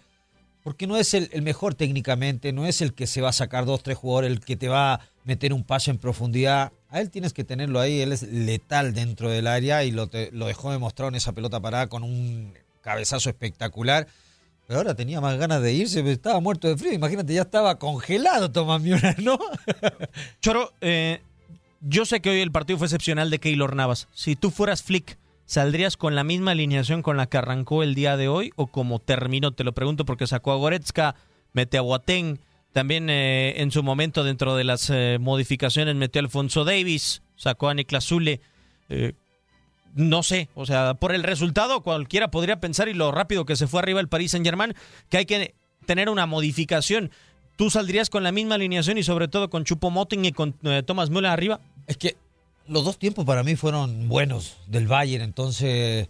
porque 0.62 0.86
no 0.86 0.96
es 0.96 1.14
el, 1.14 1.30
mejor 1.42 1.74
técnicamente, 1.74 2.52
no 2.52 2.66
es 2.66 2.80
el 2.80 2.92
que 2.92 3.06
se 3.06 3.20
va 3.20 3.28
a 3.28 3.32
sacar 3.32 3.66
dos, 3.66 3.82
tres 3.82 3.96
jugadores, 3.96 4.32
el 4.32 4.40
que 4.40 4.56
te 4.56 4.68
va 4.68 4.94
a 4.94 5.00
meter 5.24 5.52
un 5.52 5.62
pase 5.62 5.92
en 5.92 5.98
profundidad. 5.98 6.72
A 6.88 7.00
él 7.00 7.10
tienes 7.10 7.32
que 7.32 7.44
tenerlo 7.44 7.78
ahí, 7.78 8.00
él 8.00 8.12
es 8.12 8.22
letal 8.22 8.94
dentro 8.94 9.30
del 9.30 9.46
área 9.46 9.84
y 9.84 9.92
lo, 9.92 10.10
lo 10.32 10.46
dejó 10.46 10.72
demostrado 10.72 11.10
en 11.10 11.14
esa 11.14 11.32
pelota 11.32 11.60
parada 11.60 11.86
con 11.86 12.02
un 12.02 12.52
cabezazo 12.80 13.30
espectacular. 13.30 14.08
Pero 14.66 14.80
ahora 14.80 14.94
tenía 14.96 15.20
más 15.20 15.38
ganas 15.38 15.62
de 15.62 15.72
irse, 15.72 16.00
estaba 16.10 16.40
muerto 16.40 16.66
de 16.66 16.76
frío. 16.76 16.92
Imagínate, 16.92 17.32
ya 17.32 17.42
estaba 17.42 17.78
congelado 17.78 18.50
Thomas 18.50 18.82
Müller, 18.82 19.22
¿no? 19.22 19.38
Choro, 20.40 20.72
eh, 20.80 21.20
yo 21.80 22.04
sé 22.04 22.20
que 22.20 22.30
hoy 22.30 22.40
el 22.40 22.50
partido 22.50 22.76
fue 22.78 22.88
excepcional 22.88 23.30
de 23.30 23.38
Keylor 23.38 23.76
Navas. 23.76 24.08
Si 24.12 24.34
tú 24.34 24.50
fueras 24.50 24.82
Flick, 24.82 25.16
¿Saldrías 25.46 25.96
con 25.96 26.16
la 26.16 26.24
misma 26.24 26.50
alineación 26.50 27.02
con 27.02 27.16
la 27.16 27.26
que 27.26 27.38
arrancó 27.38 27.84
el 27.84 27.94
día 27.94 28.16
de 28.16 28.28
hoy 28.28 28.52
o 28.56 28.66
como 28.66 28.98
terminó? 28.98 29.52
Te 29.52 29.64
lo 29.64 29.72
pregunto 29.72 30.04
porque 30.04 30.26
sacó 30.26 30.52
a 30.52 30.56
Goretzka, 30.56 31.14
mete 31.52 31.78
a 31.78 31.82
Boateng, 31.82 32.40
también 32.76 33.08
eh, 33.08 33.62
en 33.62 33.70
su 33.70 33.82
momento 33.82 34.22
dentro 34.22 34.54
de 34.54 34.62
las 34.62 34.90
eh, 34.90 35.16
modificaciones 35.18 35.94
metió 35.94 36.20
a 36.20 36.24
Alfonso 36.24 36.62
Davis, 36.62 37.22
sacó 37.34 37.70
a 37.70 37.74
Niklas 37.74 38.04
Zule. 38.04 38.42
Eh, 38.90 39.14
no 39.94 40.22
sé, 40.22 40.50
o 40.54 40.66
sea, 40.66 40.92
por 40.92 41.14
el 41.14 41.22
resultado 41.22 41.82
cualquiera 41.82 42.30
podría 42.30 42.60
pensar 42.60 42.88
y 42.88 42.92
lo 42.92 43.12
rápido 43.12 43.46
que 43.46 43.56
se 43.56 43.66
fue 43.66 43.80
arriba 43.80 44.00
el 44.00 44.08
Paris 44.08 44.32
Saint-Germain 44.32 44.74
que 45.08 45.16
hay 45.16 45.24
que 45.24 45.54
tener 45.86 46.10
una 46.10 46.26
modificación. 46.26 47.12
¿Tú 47.56 47.70
saldrías 47.70 48.10
con 48.10 48.24
la 48.24 48.30
misma 48.30 48.56
alineación 48.56 48.98
y 48.98 49.02
sobre 49.02 49.28
todo 49.28 49.48
con 49.48 49.64
Chupo 49.64 49.90
Moting 49.90 50.26
y 50.26 50.32
con 50.32 50.52
Thomas 50.84 51.08
Müller 51.08 51.30
arriba? 51.30 51.60
Es 51.86 51.96
que 51.96 52.16
los 52.68 52.84
dos 52.84 52.98
tiempos 52.98 53.24
para 53.24 53.42
mí 53.42 53.56
fueron 53.56 54.08
buenos 54.08 54.56
del 54.66 54.86
Bayern, 54.86 55.24
entonces 55.24 56.08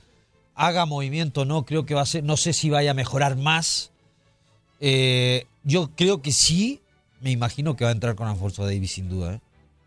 haga 0.54 0.86
movimiento 0.86 1.44
no, 1.44 1.64
creo 1.64 1.86
que 1.86 1.94
va 1.94 2.02
a 2.02 2.06
ser, 2.06 2.24
no 2.24 2.36
sé 2.36 2.52
si 2.52 2.70
vaya 2.70 2.92
a 2.92 2.94
mejorar 2.94 3.36
más. 3.36 3.92
Eh, 4.80 5.46
yo 5.62 5.90
creo 5.94 6.22
que 6.22 6.32
sí, 6.32 6.80
me 7.20 7.30
imagino 7.30 7.76
que 7.76 7.84
va 7.84 7.90
a 7.90 7.92
entrar 7.92 8.14
con 8.16 8.26
Alfonso 8.26 8.64
Davis 8.64 8.92
sin 8.92 9.08
duda. 9.08 9.34
¿eh? 9.34 9.40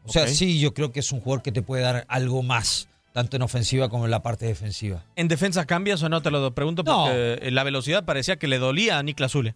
O 0.05 0.11
sea, 0.11 0.27
sí, 0.27 0.59
yo 0.59 0.73
creo 0.73 0.91
que 0.91 1.01
es 1.01 1.11
un 1.11 1.19
jugador 1.19 1.41
que 1.41 1.51
te 1.51 1.61
puede 1.61 1.83
dar 1.83 2.05
algo 2.07 2.43
más, 2.43 2.87
tanto 3.13 3.35
en 3.35 3.41
ofensiva 3.41 3.89
como 3.89 4.05
en 4.05 4.11
la 4.11 4.21
parte 4.21 4.45
defensiva. 4.45 5.03
¿En 5.15 5.27
defensa 5.27 5.65
cambias 5.65 6.01
o 6.03 6.09
no? 6.09 6.21
Te 6.21 6.31
lo 6.31 6.53
pregunto 6.53 6.83
porque 6.83 7.49
la 7.51 7.63
velocidad 7.63 8.05
parecía 8.05 8.37
que 8.37 8.47
le 8.47 8.59
dolía 8.59 8.99
a 8.99 9.03
Niklas 9.03 9.31
Zule. 9.31 9.55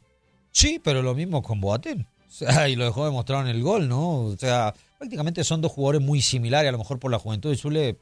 Sí, 0.51 0.79
pero 0.83 1.01
lo 1.01 1.15
mismo 1.15 1.41
con 1.41 1.61
Boateng. 1.61 2.07
O 2.33 2.35
sea, 2.35 2.67
y 2.67 2.75
lo 2.75 2.83
dejó 2.85 3.05
demostrado 3.05 3.43
en 3.43 3.49
el 3.49 3.61
gol, 3.61 3.87
¿no? 3.87 4.21
O 4.21 4.35
sea, 4.35 4.73
prácticamente 4.97 5.43
son 5.43 5.61
dos 5.61 5.71
jugadores 5.71 6.01
muy 6.01 6.21
similares, 6.21 6.69
a 6.69 6.71
lo 6.71 6.77
mejor 6.77 6.99
por 6.99 7.11
la 7.11 7.19
juventud 7.19 7.49
de 7.49 7.57
Zule 7.57 7.97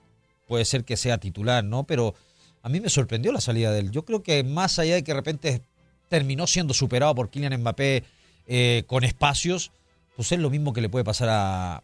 puede 0.48 0.66
ser 0.66 0.84
que 0.84 0.98
sea 0.98 1.18
titular, 1.18 1.64
¿no? 1.64 1.86
Pero 1.86 2.14
a 2.62 2.70
mí 2.70 2.80
me 2.80 2.90
sorprendió 2.90 3.32
la 3.32 3.42
salida 3.42 3.72
de 3.72 3.80
él. 3.80 3.92
Yo 3.92 4.06
creo 4.06 4.22
que 4.24 4.44
más 4.44 4.80
allá 4.80 4.96
de 4.96 5.04
que 5.04 5.12
de 5.12 5.18
repente 5.18 5.62
terminó 6.10 6.46
siendo 6.48 6.74
superado 6.74 7.16
por 7.16 7.30
Kylian 7.30 7.62
Mbappé 7.62 8.04
eh, 8.48 8.84
con 8.88 9.04
espacios, 9.04 9.72
pues 10.16 10.32
es 10.32 10.40
lo 10.40 10.50
mismo 10.50 10.74
que 10.74 10.82
le 10.82 10.90
puede 10.90 11.06
pasar 11.06 11.30
a, 11.32 11.84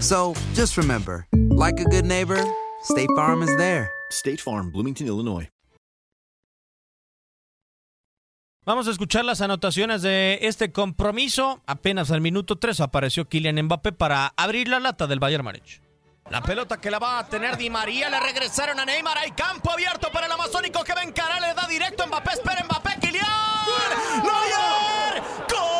So 0.00 0.34
just 0.54 0.78
remember, 0.78 1.26
like 1.50 1.78
a 1.78 1.84
good 1.84 2.06
neighbor, 2.06 2.42
State 2.82 3.10
Farm 3.14 3.42
is 3.42 3.54
there. 3.58 3.90
State 4.10 4.40
Farm, 4.40 4.72
Bloomington, 4.72 5.06
Illinois. 5.06 5.48
Vamos 8.64 8.88
a 8.88 8.90
escuchar 8.92 9.24
las 9.24 9.40
anotaciones 9.40 10.00
de 10.02 10.38
este 10.42 10.70
compromiso. 10.72 11.60
Apenas 11.66 12.10
al 12.10 12.20
minuto 12.20 12.56
3 12.56 12.80
apareció 12.80 13.28
Kylian 13.28 13.62
Mbappé 13.62 13.92
para 13.92 14.32
abrir 14.36 14.68
la 14.68 14.80
lata 14.80 15.06
del 15.06 15.18
Bayern 15.18 15.44
Múnich. 15.44 15.82
La 16.30 16.42
pelota 16.42 16.80
que 16.80 16.90
la 16.90 16.98
va 16.98 17.18
a 17.18 17.26
tener 17.26 17.56
Di 17.56 17.68
María, 17.68 18.08
le 18.08 18.20
regresaron 18.20 18.78
a 18.78 18.84
Neymar, 18.84 19.18
hay 19.18 19.32
campo 19.32 19.70
abierto 19.70 20.08
para 20.12 20.26
el 20.26 20.32
Amazónico 20.32 20.84
que 20.84 20.94
va 20.94 21.00
a 21.00 21.04
encarar, 21.04 21.40
le 21.40 21.54
da 21.54 21.66
directo 21.66 22.04
a 22.04 22.06
Mbappé, 22.06 22.32
espera 22.32 22.64
Mbappé, 22.64 23.00
Kylian. 23.00 23.26
¡Neuer! 24.22 25.22
¡Gol! 25.50 25.79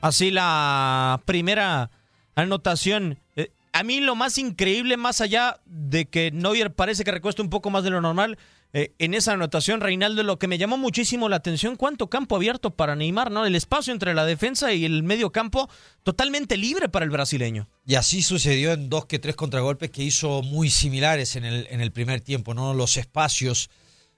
Así 0.00 0.30
la 0.30 1.20
primera 1.24 1.90
anotación. 2.34 3.18
Eh, 3.36 3.50
a 3.72 3.82
mí 3.82 4.00
lo 4.00 4.14
más 4.14 4.38
increíble, 4.38 4.96
más 4.96 5.20
allá 5.20 5.60
de 5.66 6.06
que 6.06 6.30
Neuer 6.30 6.72
parece 6.72 7.04
que 7.04 7.10
recuesta 7.10 7.42
un 7.42 7.50
poco 7.50 7.70
más 7.70 7.84
de 7.84 7.90
lo 7.90 8.00
normal, 8.00 8.38
eh, 8.74 8.92
en 8.98 9.14
esa 9.14 9.32
anotación, 9.32 9.80
Reinaldo, 9.80 10.22
lo 10.22 10.38
que 10.38 10.46
me 10.46 10.58
llamó 10.58 10.76
muchísimo 10.76 11.28
la 11.30 11.36
atención, 11.36 11.76
cuánto 11.76 12.10
campo 12.10 12.36
abierto 12.36 12.70
para 12.70 12.94
Neymar, 12.94 13.30
¿no? 13.30 13.46
El 13.46 13.54
espacio 13.54 13.94
entre 13.94 14.12
la 14.12 14.26
defensa 14.26 14.74
y 14.74 14.84
el 14.84 15.02
medio 15.02 15.32
campo 15.32 15.70
totalmente 16.02 16.58
libre 16.58 16.90
para 16.90 17.04
el 17.04 17.10
brasileño. 17.10 17.68
Y 17.86 17.94
así 17.94 18.22
sucedió 18.22 18.72
en 18.72 18.90
dos 18.90 19.06
que 19.06 19.18
tres 19.18 19.36
contragolpes 19.36 19.90
que 19.90 20.02
hizo 20.02 20.42
muy 20.42 20.68
similares 20.68 21.34
en 21.36 21.46
el, 21.46 21.66
en 21.70 21.80
el 21.80 21.92
primer 21.92 22.20
tiempo, 22.20 22.52
¿no? 22.52 22.74
Los 22.74 22.98
espacios. 22.98 23.70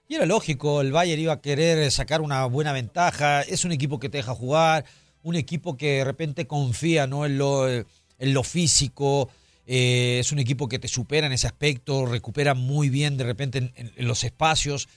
Y 0.09 0.15
era 0.15 0.25
lógico, 0.25 0.81
el 0.81 0.91
Bayern 0.91 1.21
iba 1.21 1.33
a 1.33 1.41
querer 1.41 1.89
sacar 1.89 2.19
una 2.19 2.45
buena 2.45 2.73
ventaja. 2.73 3.43
Es 3.43 3.63
un 3.63 3.71
equipo 3.71 3.99
que 3.99 4.09
te 4.09 4.17
deja 4.17 4.35
jugar, 4.35 4.83
un 5.23 5.35
equipo 5.35 5.77
que 5.77 5.97
de 5.97 6.03
repente 6.03 6.47
confía 6.47 7.07
¿no? 7.07 7.25
en, 7.25 7.37
lo, 7.37 7.69
en 7.69 7.85
lo 8.19 8.43
físico. 8.43 9.29
eh, 9.67 10.17
es 10.19 10.31
un 10.31 10.39
equipo 10.39 10.67
que 10.67 10.79
te 10.79 10.87
supera 10.87 11.27
en 11.27 11.33
ese 11.33 11.47
aspecto, 11.47 12.05
recupera 12.05 12.53
muy 12.55 12.89
bien 12.89 13.17
de 13.17 13.23
repente 13.23 13.71
en, 13.75 13.91
los 14.07 14.23
espacios. 14.23 14.87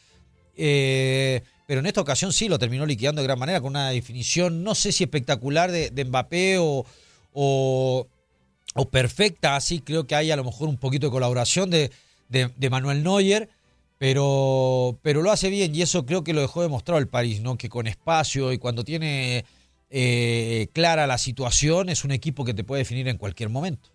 Eh, 0.56 1.42
pero 1.66 1.80
en 1.80 1.86
esta 1.86 2.00
ocasión 2.00 2.32
sí 2.32 2.48
lo 2.48 2.58
terminó 2.58 2.86
liquidando 2.86 3.20
de 3.22 3.26
gran 3.26 3.38
manera 3.38 3.60
con 3.60 3.70
una 3.70 3.90
definición, 3.90 4.62
no 4.62 4.74
sé 4.74 4.92
si 4.92 5.04
espectacular 5.04 5.70
de, 5.72 5.90
de 5.90 6.04
Mbappé 6.04 6.58
o, 6.58 6.84
o, 7.32 8.06
o 8.74 8.88
perfecta, 8.88 9.56
así 9.56 9.80
creo 9.80 10.06
que 10.06 10.14
hay 10.14 10.30
a 10.30 10.36
lo 10.36 10.44
mejor 10.44 10.68
un 10.68 10.76
poquito 10.76 11.06
de 11.06 11.10
colaboración 11.12 11.70
de, 11.70 11.90
de- 12.28 12.50
de 12.56 12.70
Manuel 12.70 13.02
Neuer, 13.02 13.48
pero, 13.98 14.98
pero 15.02 15.22
lo 15.22 15.30
hace 15.30 15.48
bien 15.48 15.74
y 15.74 15.82
eso 15.82 16.04
creo 16.04 16.22
que 16.24 16.34
lo 16.34 16.40
dejó 16.42 16.62
demostrado 16.62 16.98
el 16.98 17.08
París, 17.08 17.40
¿no? 17.40 17.56
que 17.56 17.68
con 17.68 17.86
espacio 17.86 18.52
y 18.52 18.58
cuando 18.58 18.84
tiene 18.84 19.44
eh, 19.90 20.68
clara 20.72 21.06
la 21.06 21.18
situación 21.18 21.88
es 21.88 22.04
un 22.04 22.10
equipo 22.10 22.44
que 22.44 22.54
te 22.54 22.64
puede 22.64 22.80
definir 22.80 23.08
en 23.08 23.18
cualquier 23.18 23.48
momento. 23.48 23.90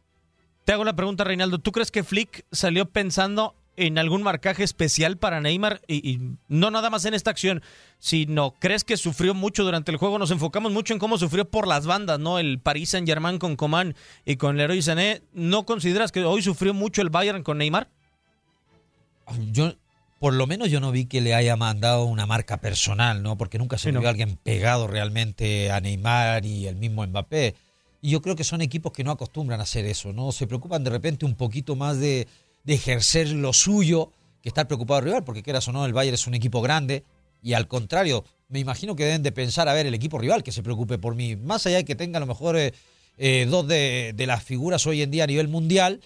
Te 0.65 0.73
hago 0.73 0.83
la 0.83 0.95
pregunta, 0.95 1.23
Reinaldo. 1.23 1.59
¿Tú 1.59 1.71
crees 1.71 1.91
que 1.91 2.03
Flick 2.03 2.45
salió 2.51 2.85
pensando 2.85 3.55
en 3.75 3.97
algún 3.97 4.21
marcaje 4.21 4.63
especial 4.63 5.17
para 5.17 5.41
Neymar? 5.41 5.81
Y, 5.87 6.07
y 6.07 6.35
no 6.47 6.69
nada 6.69 6.89
más 6.89 7.05
en 7.05 7.13
esta 7.13 7.31
acción, 7.31 7.63
sino 7.97 8.51
crees 8.59 8.83
que 8.83 8.97
sufrió 8.97 9.33
mucho 9.33 9.63
durante 9.63 9.91
el 9.91 9.97
juego. 9.97 10.19
Nos 10.19 10.31
enfocamos 10.31 10.71
mucho 10.71 10.93
en 10.93 10.99
cómo 10.99 11.17
sufrió 11.17 11.49
por 11.49 11.67
las 11.67 11.87
bandas, 11.87 12.19
¿no? 12.19 12.37
El 12.37 12.59
Paris 12.59 12.89
Saint-Germain 12.89 13.39
con 13.39 13.55
Coman 13.55 13.95
y 14.25 14.35
con 14.35 14.57
Leroy 14.57 14.81
Sané. 14.81 15.23
¿No 15.33 15.65
consideras 15.65 16.11
que 16.11 16.23
hoy 16.23 16.41
sufrió 16.43 16.73
mucho 16.73 17.01
el 17.01 17.09
Bayern 17.09 17.41
con 17.41 17.57
Neymar? 17.57 17.89
Yo, 19.51 19.73
por 20.19 20.33
lo 20.33 20.45
menos 20.47 20.69
yo 20.69 20.79
no 20.79 20.91
vi 20.91 21.05
que 21.05 21.21
le 21.21 21.33
haya 21.33 21.55
mandado 21.55 22.03
una 22.05 22.25
marca 22.25 22.57
personal, 22.57 23.23
¿no? 23.23 23.37
Porque 23.37 23.57
nunca 23.57 23.77
se 23.77 23.89
Sí, 23.89 23.91
no. 23.93 24.01
vio 24.01 24.09
alguien 24.09 24.35
pegado 24.37 24.87
realmente 24.87 25.71
a 25.71 25.79
Neymar 25.79 26.45
y 26.45 26.67
el 26.67 26.75
mismo 26.75 27.05
Mbappé. 27.07 27.55
Y 28.01 28.11
yo 28.11 28.21
creo 28.21 28.35
que 28.35 28.43
son 28.43 28.61
equipos 28.61 28.91
que 28.91 29.03
no 29.03 29.11
acostumbran 29.11 29.59
a 29.59 29.63
hacer 29.63 29.85
eso, 29.85 30.13
¿no? 30.13 30.31
Se 30.31 30.47
preocupan 30.47 30.83
de 30.83 30.89
repente 30.89 31.25
un 31.25 31.35
poquito 31.35 31.75
más 31.75 31.99
de, 31.99 32.27
de 32.63 32.73
ejercer 32.73 33.29
lo 33.29 33.53
suyo 33.53 34.11
que 34.41 34.49
estar 34.49 34.67
preocupado 34.67 35.01
del 35.01 35.05
rival, 35.09 35.23
porque 35.23 35.43
quieras 35.43 35.67
o 35.67 35.71
no, 35.73 35.85
el 35.85 35.93
Bayern 35.93 36.15
es 36.15 36.27
un 36.27 36.33
equipo 36.33 36.61
grande 36.61 37.03
y 37.41 37.53
al 37.53 37.67
contrario, 37.67 38.23
me 38.47 38.59
imagino 38.59 38.95
que 38.95 39.03
deben 39.05 39.23
de 39.23 39.31
pensar, 39.31 39.67
a 39.67 39.73
ver, 39.73 39.85
el 39.85 39.93
equipo 39.93 40.17
rival 40.17 40.43
que 40.43 40.51
se 40.51 40.63
preocupe 40.63 40.97
por 40.97 41.15
mí, 41.15 41.35
más 41.35 41.65
allá 41.65 41.77
de 41.77 41.85
que 41.85 41.95
tenga 41.95 42.17
a 42.17 42.19
lo 42.21 42.25
mejor 42.25 42.57
eh, 42.57 42.73
eh, 43.17 43.45
dos 43.49 43.67
de, 43.67 44.13
de 44.15 44.27
las 44.27 44.43
figuras 44.43 44.85
hoy 44.87 45.01
en 45.01 45.11
día 45.11 45.25
a 45.25 45.27
nivel 45.27 45.47
mundial, 45.49 45.99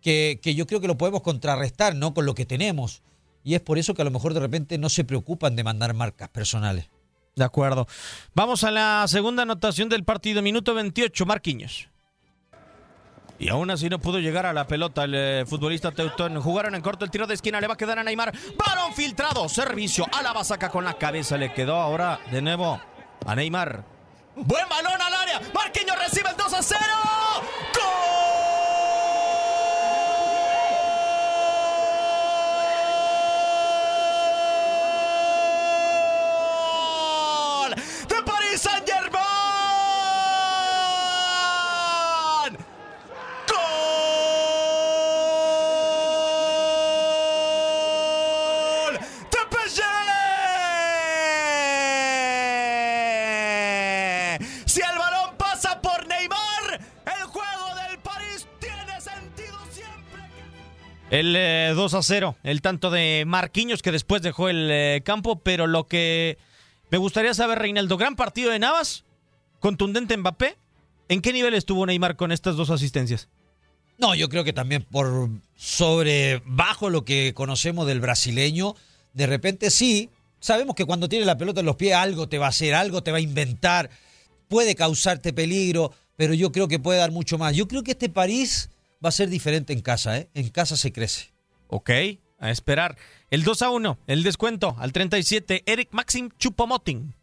que, 0.00 0.38
que 0.42 0.54
yo 0.54 0.66
creo 0.66 0.80
que 0.80 0.86
lo 0.88 0.98
podemos 0.98 1.22
contrarrestar, 1.22 1.94
¿no? 1.94 2.14
Con 2.14 2.26
lo 2.26 2.34
que 2.34 2.46
tenemos. 2.46 3.02
Y 3.48 3.54
es 3.54 3.62
por 3.62 3.78
eso 3.78 3.94
que 3.94 4.02
a 4.02 4.04
lo 4.04 4.10
mejor 4.10 4.34
de 4.34 4.40
repente 4.40 4.76
no 4.76 4.90
se 4.90 5.04
preocupan 5.04 5.56
de 5.56 5.64
mandar 5.64 5.94
marcas 5.94 6.28
personales. 6.28 6.90
De 7.34 7.44
acuerdo. 7.44 7.86
Vamos 8.34 8.62
a 8.62 8.70
la 8.70 9.06
segunda 9.08 9.44
anotación 9.44 9.88
del 9.88 10.04
partido, 10.04 10.42
minuto 10.42 10.74
28, 10.74 11.24
Marquinhos. 11.24 11.88
Y 13.38 13.48
aún 13.48 13.70
así 13.70 13.88
no 13.88 14.00
pudo 14.00 14.18
llegar 14.18 14.44
a 14.44 14.52
la 14.52 14.66
pelota 14.66 15.04
el 15.04 15.14
eh, 15.14 15.44
futbolista 15.46 15.92
Teutón. 15.92 16.38
Jugaron 16.42 16.74
en 16.74 16.82
corto 16.82 17.06
el 17.06 17.10
tiro 17.10 17.26
de 17.26 17.32
esquina, 17.32 17.58
le 17.58 17.68
va 17.68 17.72
a 17.72 17.78
quedar 17.78 17.98
a 17.98 18.04
Neymar. 18.04 18.34
Balón 18.54 18.92
filtrado, 18.92 19.48
servicio. 19.48 20.04
Alaba 20.12 20.44
saca 20.44 20.68
con 20.68 20.84
la 20.84 20.98
cabeza, 20.98 21.38
le 21.38 21.54
quedó 21.54 21.76
ahora 21.76 22.20
de 22.30 22.42
nuevo 22.42 22.78
a 23.24 23.34
Neymar. 23.34 23.82
Buen 24.36 24.68
balón 24.68 25.00
al 25.00 25.14
área. 25.14 25.40
Marquinhos 25.54 25.98
recibe 25.98 26.28
el 26.28 26.36
2 26.36 26.52
a 26.52 26.62
0. 26.62 26.80
¡Gol! 27.72 28.27
El 61.18 61.34
eh, 61.36 61.72
2 61.74 61.94
a 61.94 62.02
0, 62.02 62.36
el 62.44 62.62
tanto 62.62 62.90
de 62.90 63.24
Marquinhos 63.26 63.82
que 63.82 63.90
después 63.90 64.22
dejó 64.22 64.48
el 64.48 64.68
eh, 64.70 65.02
campo, 65.04 65.40
pero 65.40 65.66
lo 65.66 65.88
que 65.88 66.38
me 66.90 66.98
gustaría 66.98 67.34
saber, 67.34 67.58
Reinaldo, 67.58 67.96
gran 67.96 68.14
partido 68.14 68.52
de 68.52 68.60
Navas, 68.60 69.04
contundente 69.58 70.16
Mbappé. 70.16 70.56
¿En 71.08 71.20
qué 71.20 71.32
nivel 71.32 71.54
estuvo 71.54 71.84
Neymar 71.86 72.14
con 72.14 72.30
estas 72.30 72.54
dos 72.54 72.70
asistencias? 72.70 73.28
No, 73.98 74.14
yo 74.14 74.28
creo 74.28 74.44
que 74.44 74.52
también 74.52 74.84
por 74.84 75.28
sobre 75.56 76.40
bajo 76.44 76.88
lo 76.88 77.04
que 77.04 77.34
conocemos 77.34 77.88
del 77.88 78.00
brasileño, 78.00 78.76
de 79.12 79.26
repente 79.26 79.72
sí, 79.72 80.10
sabemos 80.38 80.76
que 80.76 80.84
cuando 80.84 81.08
tiene 81.08 81.24
la 81.24 81.36
pelota 81.36 81.58
en 81.60 81.66
los 81.66 81.74
pies 81.74 81.96
algo 81.96 82.28
te 82.28 82.38
va 82.38 82.46
a 82.46 82.50
hacer, 82.50 82.74
algo 82.74 83.02
te 83.02 83.10
va 83.10 83.16
a 83.16 83.22
inventar, 83.22 83.90
puede 84.46 84.76
causarte 84.76 85.32
peligro, 85.32 85.92
pero 86.14 86.32
yo 86.32 86.52
creo 86.52 86.68
que 86.68 86.78
puede 86.78 87.00
dar 87.00 87.10
mucho 87.10 87.38
más. 87.38 87.56
Yo 87.56 87.66
creo 87.66 87.82
que 87.82 87.90
este 87.90 88.08
París 88.08 88.70
va 89.04 89.08
a 89.08 89.12
ser 89.12 89.28
diferente 89.28 89.72
en 89.72 89.80
casa, 89.80 90.18
¿eh? 90.18 90.30
En 90.34 90.48
casa 90.48 90.76
se 90.76 90.92
crece. 90.92 91.32
Ok, 91.68 91.90
a 92.38 92.50
esperar. 92.50 92.96
El 93.30 93.44
2 93.44 93.62
a 93.62 93.70
1, 93.70 93.98
el 94.06 94.22
descuento 94.22 94.76
al 94.78 94.92
37, 94.92 95.64
Eric 95.66 95.88
Maxim 95.92 96.30
Chupomoting. 96.38 97.14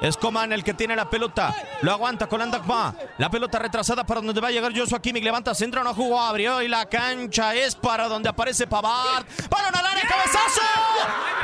Es 0.00 0.16
Coman 0.16 0.52
el 0.52 0.62
que 0.62 0.74
tiene 0.74 0.94
la 0.94 1.10
pelota. 1.10 1.54
Lo 1.82 1.90
aguanta 1.90 2.28
con 2.28 2.40
Andakma. 2.40 2.94
La 3.18 3.30
pelota 3.30 3.58
retrasada 3.58 4.06
para 4.06 4.20
donde 4.20 4.40
va 4.40 4.48
a 4.48 4.52
llegar 4.52 4.76
Joshua 4.76 5.02
Kimmich. 5.02 5.24
Levanta 5.24 5.54
centro, 5.56 5.82
no 5.82 5.92
jugó, 5.92 6.20
abrió 6.20 6.62
y 6.62 6.68
la 6.68 6.86
cancha 6.86 7.54
es 7.54 7.74
para 7.74 8.06
donde 8.06 8.28
aparece 8.28 8.68
Pavard. 8.68 9.26
Balón 9.50 9.74
al 9.74 9.86
área, 9.86 10.04
cabezazo. 10.06 10.60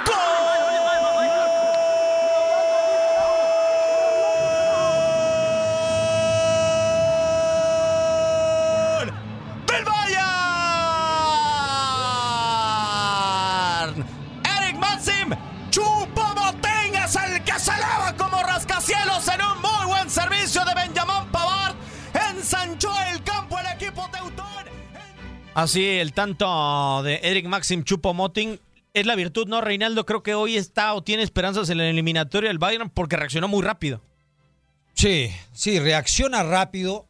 ¡Gol! 0.06 0.83
Así, 25.54 25.84
el 25.86 26.12
tanto 26.12 27.02
de 27.04 27.20
Eric 27.22 27.46
Maxim 27.46 27.84
Chupomoting 27.84 28.58
es 28.92 29.06
la 29.06 29.14
virtud, 29.14 29.46
¿no? 29.46 29.60
Reinaldo 29.60 30.04
creo 30.04 30.22
que 30.22 30.34
hoy 30.34 30.56
está 30.56 30.94
o 30.94 31.02
tiene 31.02 31.22
esperanzas 31.22 31.70
en 31.70 31.78
la 31.78 31.88
eliminatoria 31.88 32.48
del 32.48 32.58
Bayern 32.58 32.90
porque 32.90 33.16
reaccionó 33.16 33.48
muy 33.48 33.62
rápido. 33.62 34.00
Sí, 34.94 35.30
sí, 35.52 35.78
reacciona 35.78 36.42
rápido. 36.42 37.06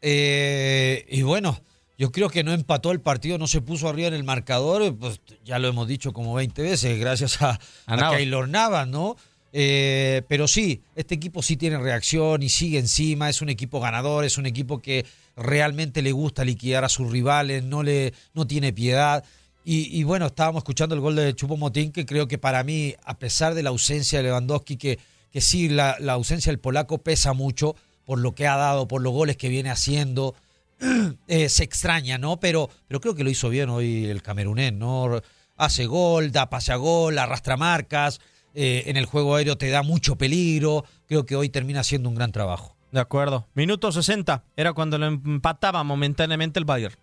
eh, 0.00 1.06
y 1.08 1.22
bueno, 1.22 1.60
yo 1.98 2.12
creo 2.12 2.30
que 2.30 2.44
no 2.44 2.52
empató 2.52 2.92
el 2.92 3.00
partido, 3.00 3.38
no 3.38 3.48
se 3.48 3.60
puso 3.60 3.88
arriba 3.88 4.06
en 4.08 4.14
el 4.14 4.22
marcador. 4.22 4.96
Pues 4.96 5.20
ya 5.44 5.58
lo 5.58 5.66
hemos 5.66 5.88
dicho 5.88 6.12
como 6.12 6.34
20 6.34 6.62
veces, 6.62 6.98
gracias 7.00 7.42
a, 7.42 7.58
a. 7.86 8.16
Keylor 8.16 8.48
Navas, 8.48 8.86
¿no? 8.86 9.16
Eh, 9.52 10.22
pero 10.28 10.46
sí, 10.46 10.82
este 10.94 11.16
equipo 11.16 11.42
sí 11.42 11.56
tiene 11.56 11.78
reacción 11.78 12.42
y 12.42 12.48
sigue 12.48 12.78
encima. 12.78 13.28
Es 13.28 13.42
un 13.42 13.48
equipo 13.48 13.80
ganador, 13.80 14.24
es 14.24 14.38
un 14.38 14.46
equipo 14.46 14.78
que 14.78 15.06
realmente 15.38 16.02
le 16.02 16.12
gusta 16.12 16.44
liquidar 16.44 16.84
a 16.84 16.88
sus 16.88 17.10
rivales, 17.10 17.64
no, 17.64 17.82
le, 17.82 18.12
no 18.34 18.46
tiene 18.46 18.72
piedad. 18.72 19.24
Y, 19.70 20.02
bueno, 20.04 20.28
estábamos 20.28 20.60
escuchando 20.60 20.94
el 20.94 21.02
gol 21.02 21.14
de 21.14 21.34
Chupo 21.34 21.58
Motín, 21.58 21.92
que 21.92 22.06
creo 22.06 22.26
que 22.26 22.38
para 22.38 22.64
mí, 22.64 22.94
a 23.04 23.18
pesar 23.18 23.52
de 23.52 23.62
la 23.62 23.68
ausencia 23.68 24.18
de 24.18 24.22
Lewandowski, 24.22 24.78
que, 24.78 24.98
que 25.30 25.42
sí, 25.42 25.68
la, 25.68 25.94
la 26.00 26.14
ausencia 26.14 26.50
del 26.50 26.58
polaco 26.58 26.96
pesa 26.96 27.34
mucho 27.34 27.76
por 28.06 28.18
lo 28.18 28.34
que 28.34 28.46
ha 28.46 28.56
dado, 28.56 28.88
por 28.88 29.02
los 29.02 29.12
goles 29.12 29.36
que 29.36 29.50
viene 29.50 29.70
haciendo. 29.70 30.34
Eh, 31.28 31.50
se 31.50 31.64
extraña, 31.64 32.16
¿no? 32.16 32.40
Pero, 32.40 32.70
pero 32.86 33.00
creo 33.02 33.14
que 33.14 33.22
lo 33.22 33.28
hizo 33.28 33.50
bien 33.50 33.68
hoy 33.68 34.06
el 34.06 34.22
camerunés, 34.22 34.72
¿no? 34.72 35.20
Hace 35.56 35.84
gol, 35.84 36.32
da 36.32 36.48
pase 36.48 36.72
a 36.72 36.76
gol, 36.76 37.18
arrastra 37.18 37.58
marcas, 37.58 38.20
eh, 38.54 38.84
en 38.86 38.96
el 38.96 39.04
juego 39.04 39.34
aéreo 39.34 39.58
te 39.58 39.68
da 39.68 39.82
mucho 39.82 40.16
peligro. 40.16 40.84
Creo 41.06 41.26
que 41.26 41.36
hoy 41.36 41.50
termina 41.50 41.84
siendo 41.84 42.08
un 42.08 42.14
gran 42.14 42.32
trabajo. 42.32 42.77
De 42.90 43.00
acuerdo. 43.00 43.46
Minuto 43.54 43.92
60 43.92 44.42
era 44.56 44.72
cuando 44.72 44.96
lo 44.98 45.06
empataba 45.06 45.82
momentáneamente 45.84 46.58
el 46.58 46.64
Bayern. 46.64 46.96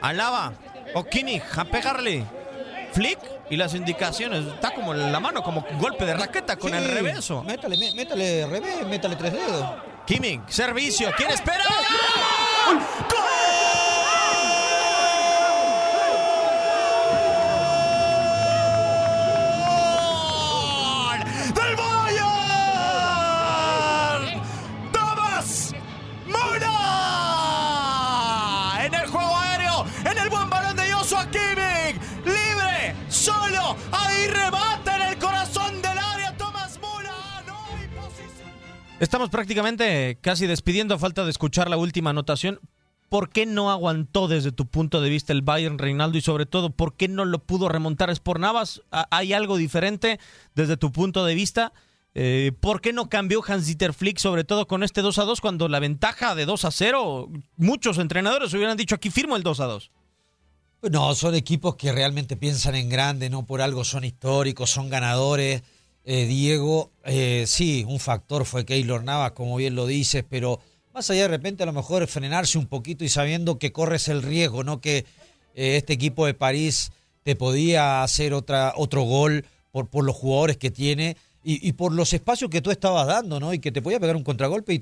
Alaba 0.00 0.52
o 0.94 1.04
Kimmich 1.04 1.42
a 1.56 1.64
pegarle. 1.64 2.24
Flick 2.92 3.18
y 3.50 3.56
las 3.56 3.74
indicaciones. 3.74 4.44
Está 4.46 4.74
como 4.74 4.92
en 4.94 5.10
la 5.12 5.20
mano, 5.20 5.42
como 5.42 5.64
golpe 5.78 6.04
de 6.04 6.14
raqueta 6.14 6.56
con 6.56 6.74
el 6.74 6.84
reverso. 6.92 7.42
Métale, 7.42 7.76
mé- 7.76 7.94
métale 7.94 8.46
revés, 8.46 8.86
métale 8.86 9.16
tres 9.16 9.32
dedos. 9.32 9.66
Kimmich, 10.06 10.48
servicio. 10.48 11.10
¿Quién 11.16 11.30
espera? 11.30 11.64
¡Gol! 12.66 12.78
Estamos 39.02 39.30
prácticamente 39.30 40.16
casi 40.20 40.46
despidiendo 40.46 40.94
a 40.94 40.98
falta 40.98 41.24
de 41.24 41.30
escuchar 41.32 41.68
la 41.68 41.76
última 41.76 42.10
anotación. 42.10 42.60
¿Por 43.08 43.30
qué 43.30 43.46
no 43.46 43.68
aguantó 43.72 44.28
desde 44.28 44.52
tu 44.52 44.66
punto 44.66 45.00
de 45.00 45.10
vista 45.10 45.32
el 45.32 45.42
Bayern 45.42 45.78
Reinaldo 45.78 46.18
y 46.18 46.20
sobre 46.20 46.46
todo 46.46 46.70
por 46.70 46.94
qué 46.94 47.08
no 47.08 47.24
lo 47.24 47.40
pudo 47.40 47.68
remontar? 47.68 48.10
¿Es 48.10 48.22
Navas? 48.38 48.80
¿Ha- 48.92 49.08
¿Hay 49.10 49.32
algo 49.32 49.56
diferente 49.56 50.20
desde 50.54 50.76
tu 50.76 50.92
punto 50.92 51.24
de 51.24 51.34
vista? 51.34 51.72
Eh, 52.14 52.52
¿Por 52.60 52.80
qué 52.80 52.92
no 52.92 53.08
cambió 53.08 53.42
Hans-Dieter 53.44 53.92
Flick 53.92 54.18
sobre 54.18 54.44
todo 54.44 54.68
con 54.68 54.84
este 54.84 55.02
2 55.02 55.18
a 55.18 55.24
2 55.24 55.40
cuando 55.40 55.66
la 55.68 55.80
ventaja 55.80 56.36
de 56.36 56.46
2 56.46 56.64
a 56.64 56.70
0 56.70 57.28
muchos 57.56 57.98
entrenadores 57.98 58.54
hubieran 58.54 58.76
dicho 58.76 58.94
aquí 58.94 59.10
firmo 59.10 59.34
el 59.34 59.42
2 59.42 59.58
a 59.58 59.64
2? 59.66 59.90
No, 60.92 61.12
son 61.16 61.34
equipos 61.34 61.74
que 61.74 61.90
realmente 61.90 62.36
piensan 62.36 62.76
en 62.76 62.88
grande, 62.88 63.30
no 63.30 63.44
por 63.46 63.62
algo 63.62 63.82
son 63.82 64.04
históricos, 64.04 64.70
son 64.70 64.88
ganadores. 64.90 65.64
Eh, 66.04 66.26
Diego, 66.26 66.90
eh, 67.04 67.44
sí, 67.46 67.84
un 67.86 68.00
factor 68.00 68.44
fue 68.44 68.64
Keylor 68.64 69.04
Navas, 69.04 69.32
como 69.32 69.56
bien 69.56 69.74
lo 69.76 69.86
dices, 69.86 70.24
pero 70.28 70.58
más 70.92 71.08
allá 71.10 71.22
de 71.22 71.28
repente 71.28 71.62
a 71.62 71.66
lo 71.66 71.72
mejor 71.72 72.06
frenarse 72.08 72.58
un 72.58 72.66
poquito 72.66 73.04
y 73.04 73.08
sabiendo 73.08 73.58
que 73.58 73.72
corres 73.72 74.08
el 74.08 74.22
riesgo, 74.22 74.64
¿no? 74.64 74.80
Que 74.80 74.98
eh, 75.54 75.76
este 75.76 75.92
equipo 75.92 76.26
de 76.26 76.34
París 76.34 76.90
te 77.22 77.36
podía 77.36 78.02
hacer 78.02 78.34
otra, 78.34 78.72
otro 78.76 79.02
gol 79.02 79.44
por, 79.70 79.88
por 79.88 80.04
los 80.04 80.16
jugadores 80.16 80.56
que 80.56 80.70
tiene 80.72 81.16
y, 81.44 81.72
por 81.72 81.92
los 81.92 82.12
espacios 82.12 82.50
que 82.50 82.60
tú 82.62 82.70
estabas 82.70 83.04
dando, 83.08 83.40
¿no? 83.40 83.52
Y 83.52 83.58
que 83.58 83.72
te 83.72 83.82
podía 83.82 83.98
pegar 83.98 84.14
un 84.14 84.22
contragolpe 84.22 84.74
y, 84.74 84.80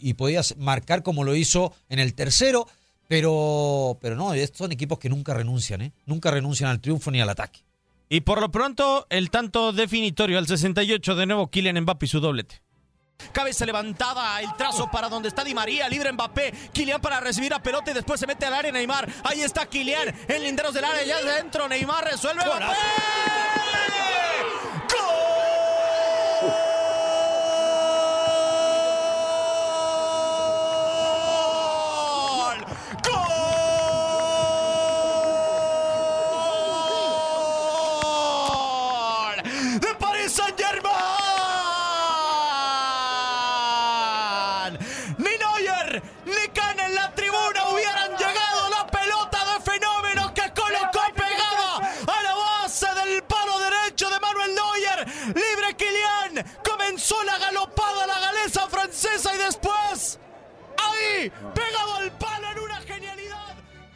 y- 0.00 0.14
podías 0.14 0.56
marcar 0.58 1.04
como 1.04 1.22
lo 1.22 1.36
hizo 1.36 1.72
en 1.88 2.00
el 2.00 2.14
tercero. 2.14 2.66
Pero, 3.06 3.98
pero 4.00 4.16
no, 4.16 4.34
es- 4.34 4.50
son 4.52 4.72
equipos 4.72 4.98
que 4.98 5.08
nunca 5.08 5.32
renuncian. 5.34 5.92
Nunca 6.06 6.32
renuncian 6.32 6.70
al 6.70 6.80
triunfo 6.80 7.10
ni 7.12 7.20
al 7.20 7.28
ataque. 7.28 7.60
Y 8.12 8.20
por 8.20 8.42
lo 8.42 8.50
pronto, 8.50 9.06
el 9.08 9.30
tanto 9.30 9.72
definitorio 9.72 10.36
al 10.36 10.46
68 10.46 11.14
de 11.14 11.24
nuevo 11.24 11.48
Kylian 11.48 11.80
Mbappé 11.80 12.04
y 12.04 12.08
su 12.10 12.20
doblete. 12.20 12.60
Cabeza 13.32 13.64
levantada, 13.64 14.38
el 14.42 14.54
trazo 14.54 14.90
para 14.90 15.08
donde 15.08 15.30
está 15.30 15.42
Di 15.42 15.54
María, 15.54 15.88
libre 15.88 16.12
Mbappé, 16.12 16.52
Kylian 16.74 17.00
para 17.00 17.20
recibir 17.20 17.54
a 17.54 17.62
pelota 17.62 17.90
y 17.90 17.94
después 17.94 18.20
se 18.20 18.26
mete 18.26 18.44
al 18.44 18.52
área 18.52 18.70
Neymar. 18.70 19.08
Ahí 19.24 19.40
está 19.40 19.64
Kylian, 19.64 20.14
en 20.28 20.42
linderos 20.42 20.74
del 20.74 20.84
área, 20.84 21.02
ya 21.04 21.16
adentro, 21.16 21.66
Neymar 21.66 22.04
resuelve. 22.04 22.44
Mbappé. 22.44 24.01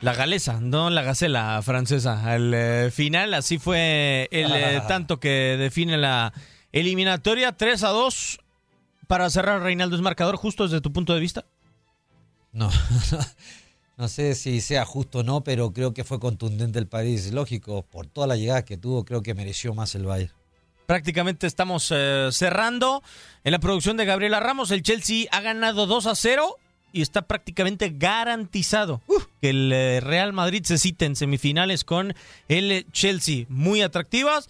La 0.07 0.15
galesa, 0.15 0.61
no 0.61 0.89
la 0.89 1.03
gacela 1.03 1.61
francesa. 1.65 2.31
Al 2.31 2.55
eh, 2.55 2.93
final, 2.93 3.35
así 3.35 3.59
fue 3.59 4.29
el 4.31 4.53
eh, 4.55 4.81
tanto 4.87 5.19
que 5.19 5.57
define 5.59 5.99
la 5.99 6.33
eliminatoria 6.71 7.57
3 7.57 7.83
a 7.83 7.89
2. 7.89 8.39
Para 9.09 9.29
cerrar, 9.31 9.63
Reinaldo, 9.63 9.97
¿es 9.97 10.03
marcador 10.03 10.37
justo 10.37 10.63
desde 10.63 10.81
tu 10.81 10.93
punto 10.93 11.13
de 11.13 11.19
vista? 11.19 11.45
No. 12.53 12.71
No 13.99 14.09
sé 14.09 14.35
si 14.35 14.61
sea 14.61 14.85
justo 14.85 15.21
o 15.21 15.23
no, 15.23 15.43
pero 15.43 15.73
creo 15.73 15.95
que 15.95 16.05
fue 16.05 16.21
contundente 16.21 16.79
el 16.79 16.87
París. 16.87 17.33
Lógico, 17.33 17.83
por 17.83 18.07
toda 18.07 18.27
la 18.27 18.37
llegada 18.37 18.63
que 18.63 18.77
tuvo, 18.77 19.07
creo 19.07 19.23
que 19.23 19.33
mereció 19.33 19.75
más 19.75 19.95
el 19.95 20.05
Bayern. 20.05 20.35
Prácticamente 20.85 21.47
estamos 21.47 21.91
eh, 21.97 22.29
cerrando 22.31 23.03
en 23.43 23.53
la 23.53 23.59
producción 23.59 23.97
de 23.97 24.05
Gabriela 24.05 24.39
Ramos. 24.39 24.71
El 24.71 24.83
Chelsea 24.83 25.27
ha 25.33 25.41
ganado 25.41 25.87
2 25.87 26.07
a 26.09 26.15
0 26.15 26.59
y 26.93 27.01
está 27.01 27.23
prácticamente 27.23 27.89
garantizado 27.89 29.01
que 29.47 29.51
el 29.51 29.73
eh, 29.73 30.01
Real 30.01 30.33
Madrid 30.33 30.65
se 30.65 30.77
cite 30.77 31.05
en 31.05 31.15
semifinales 31.15 31.85
con 31.85 32.15
el 32.49 32.85
Chelsea. 32.91 33.47
Muy 33.49 33.81
atractivas. 33.81 34.49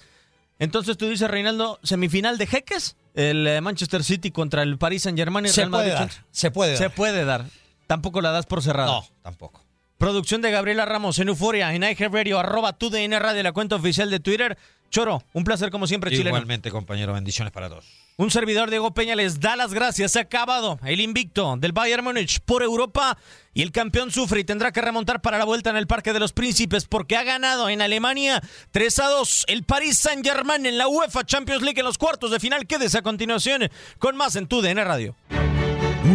Entonces 0.58 0.96
tú 0.96 1.06
dices, 1.08 1.30
Reinaldo, 1.30 1.78
semifinal 1.82 2.38
de 2.38 2.46
jeques, 2.46 2.96
el 3.14 3.46
eh, 3.46 3.60
Manchester 3.60 4.02
City 4.02 4.30
contra 4.30 4.62
el 4.62 4.78
Paris 4.78 5.02
Saint 5.02 5.18
Germain 5.18 5.44
y 5.44 5.50
Se 5.50 5.60
Real 5.60 5.70
Madrid. 5.70 5.90
puede 5.92 5.98
dar, 6.00 6.10
se 6.30 6.50
puede 6.50 6.70
dar. 6.72 6.78
Se 6.78 6.90
puede 6.90 7.24
dar. 7.26 7.44
Tampoco 7.86 8.22
la 8.22 8.30
das 8.30 8.46
por 8.46 8.62
cerrada. 8.62 8.86
No, 8.86 9.06
tampoco. 9.22 9.65
Producción 9.98 10.42
de 10.42 10.50
Gabriela 10.50 10.84
Ramos 10.84 11.18
en 11.18 11.28
Euforia, 11.28 11.74
en 11.74 11.82
iHeartRadio, 11.82 12.38
arroba 12.38 12.74
tu 12.74 12.90
DN 12.90 13.18
Radio, 13.18 13.42
la 13.42 13.52
cuenta 13.52 13.76
oficial 13.76 14.10
de 14.10 14.20
Twitter. 14.20 14.58
Choro, 14.90 15.22
un 15.32 15.42
placer 15.42 15.70
como 15.70 15.86
siempre, 15.86 16.10
chileno. 16.10 16.30
Igualmente, 16.30 16.70
compañero, 16.70 17.14
bendiciones 17.14 17.50
para 17.52 17.70
todos. 17.70 17.86
Un 18.18 18.30
servidor 18.30 18.70
Diego 18.70 18.92
Peña 18.92 19.14
les 19.14 19.40
da 19.40 19.56
las 19.56 19.72
gracias. 19.74 20.12
Se 20.12 20.18
ha 20.18 20.22
acabado 20.22 20.78
el 20.84 21.00
invicto 21.00 21.56
del 21.58 21.72
Bayern 21.72 22.04
Múnich 22.04 22.40
por 22.40 22.62
Europa 22.62 23.16
y 23.54 23.62
el 23.62 23.72
campeón 23.72 24.10
sufre 24.10 24.40
y 24.40 24.44
tendrá 24.44 24.70
que 24.70 24.80
remontar 24.80 25.20
para 25.20 25.38
la 25.38 25.44
vuelta 25.44 25.70
en 25.70 25.76
el 25.76 25.86
Parque 25.86 26.12
de 26.12 26.20
los 26.20 26.32
Príncipes 26.32 26.84
porque 26.86 27.16
ha 27.16 27.24
ganado 27.24 27.68
en 27.68 27.82
Alemania 27.82 28.42
3 28.72 28.98
a 29.00 29.08
2 29.08 29.44
el 29.48 29.64
Paris 29.64 29.98
Saint-Germain 29.98 30.64
en 30.66 30.78
la 30.78 30.88
UEFA 30.88 31.24
Champions 31.24 31.62
League 31.62 31.80
en 31.80 31.86
los 31.86 31.98
cuartos 31.98 32.30
de 32.30 32.40
final. 32.40 32.66
Quédese 32.66 32.98
a 32.98 33.02
continuación 33.02 33.70
con 33.98 34.16
más 34.16 34.36
en 34.36 34.46
tu 34.46 34.62
DN 34.62 34.82
Radio. 34.84 35.14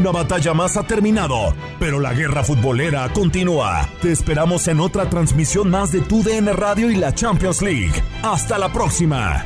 Una 0.02 0.10
batalla 0.10 0.56
más 0.56 0.78
ha 0.78 0.82
terminado, 0.82 1.54
pero 1.80 2.00
la 2.00 2.12
guerra 2.12 2.44
futbolera 2.44 3.08
continúa. 3.14 3.88
Te 4.02 4.12
esperamos 4.12 4.68
en 4.68 4.80
otra 4.80 5.08
transmisión 5.08 5.70
más 5.70 5.92
de 5.92 6.02
tu 6.02 6.24
DN 6.24 6.52
Radio 6.54 6.90
y 6.90 6.96
la 6.96 7.14
Champions 7.14 7.62
League. 7.62 8.04
Hasta 8.24 8.58
la 8.58 8.74
próxima. 8.74 9.46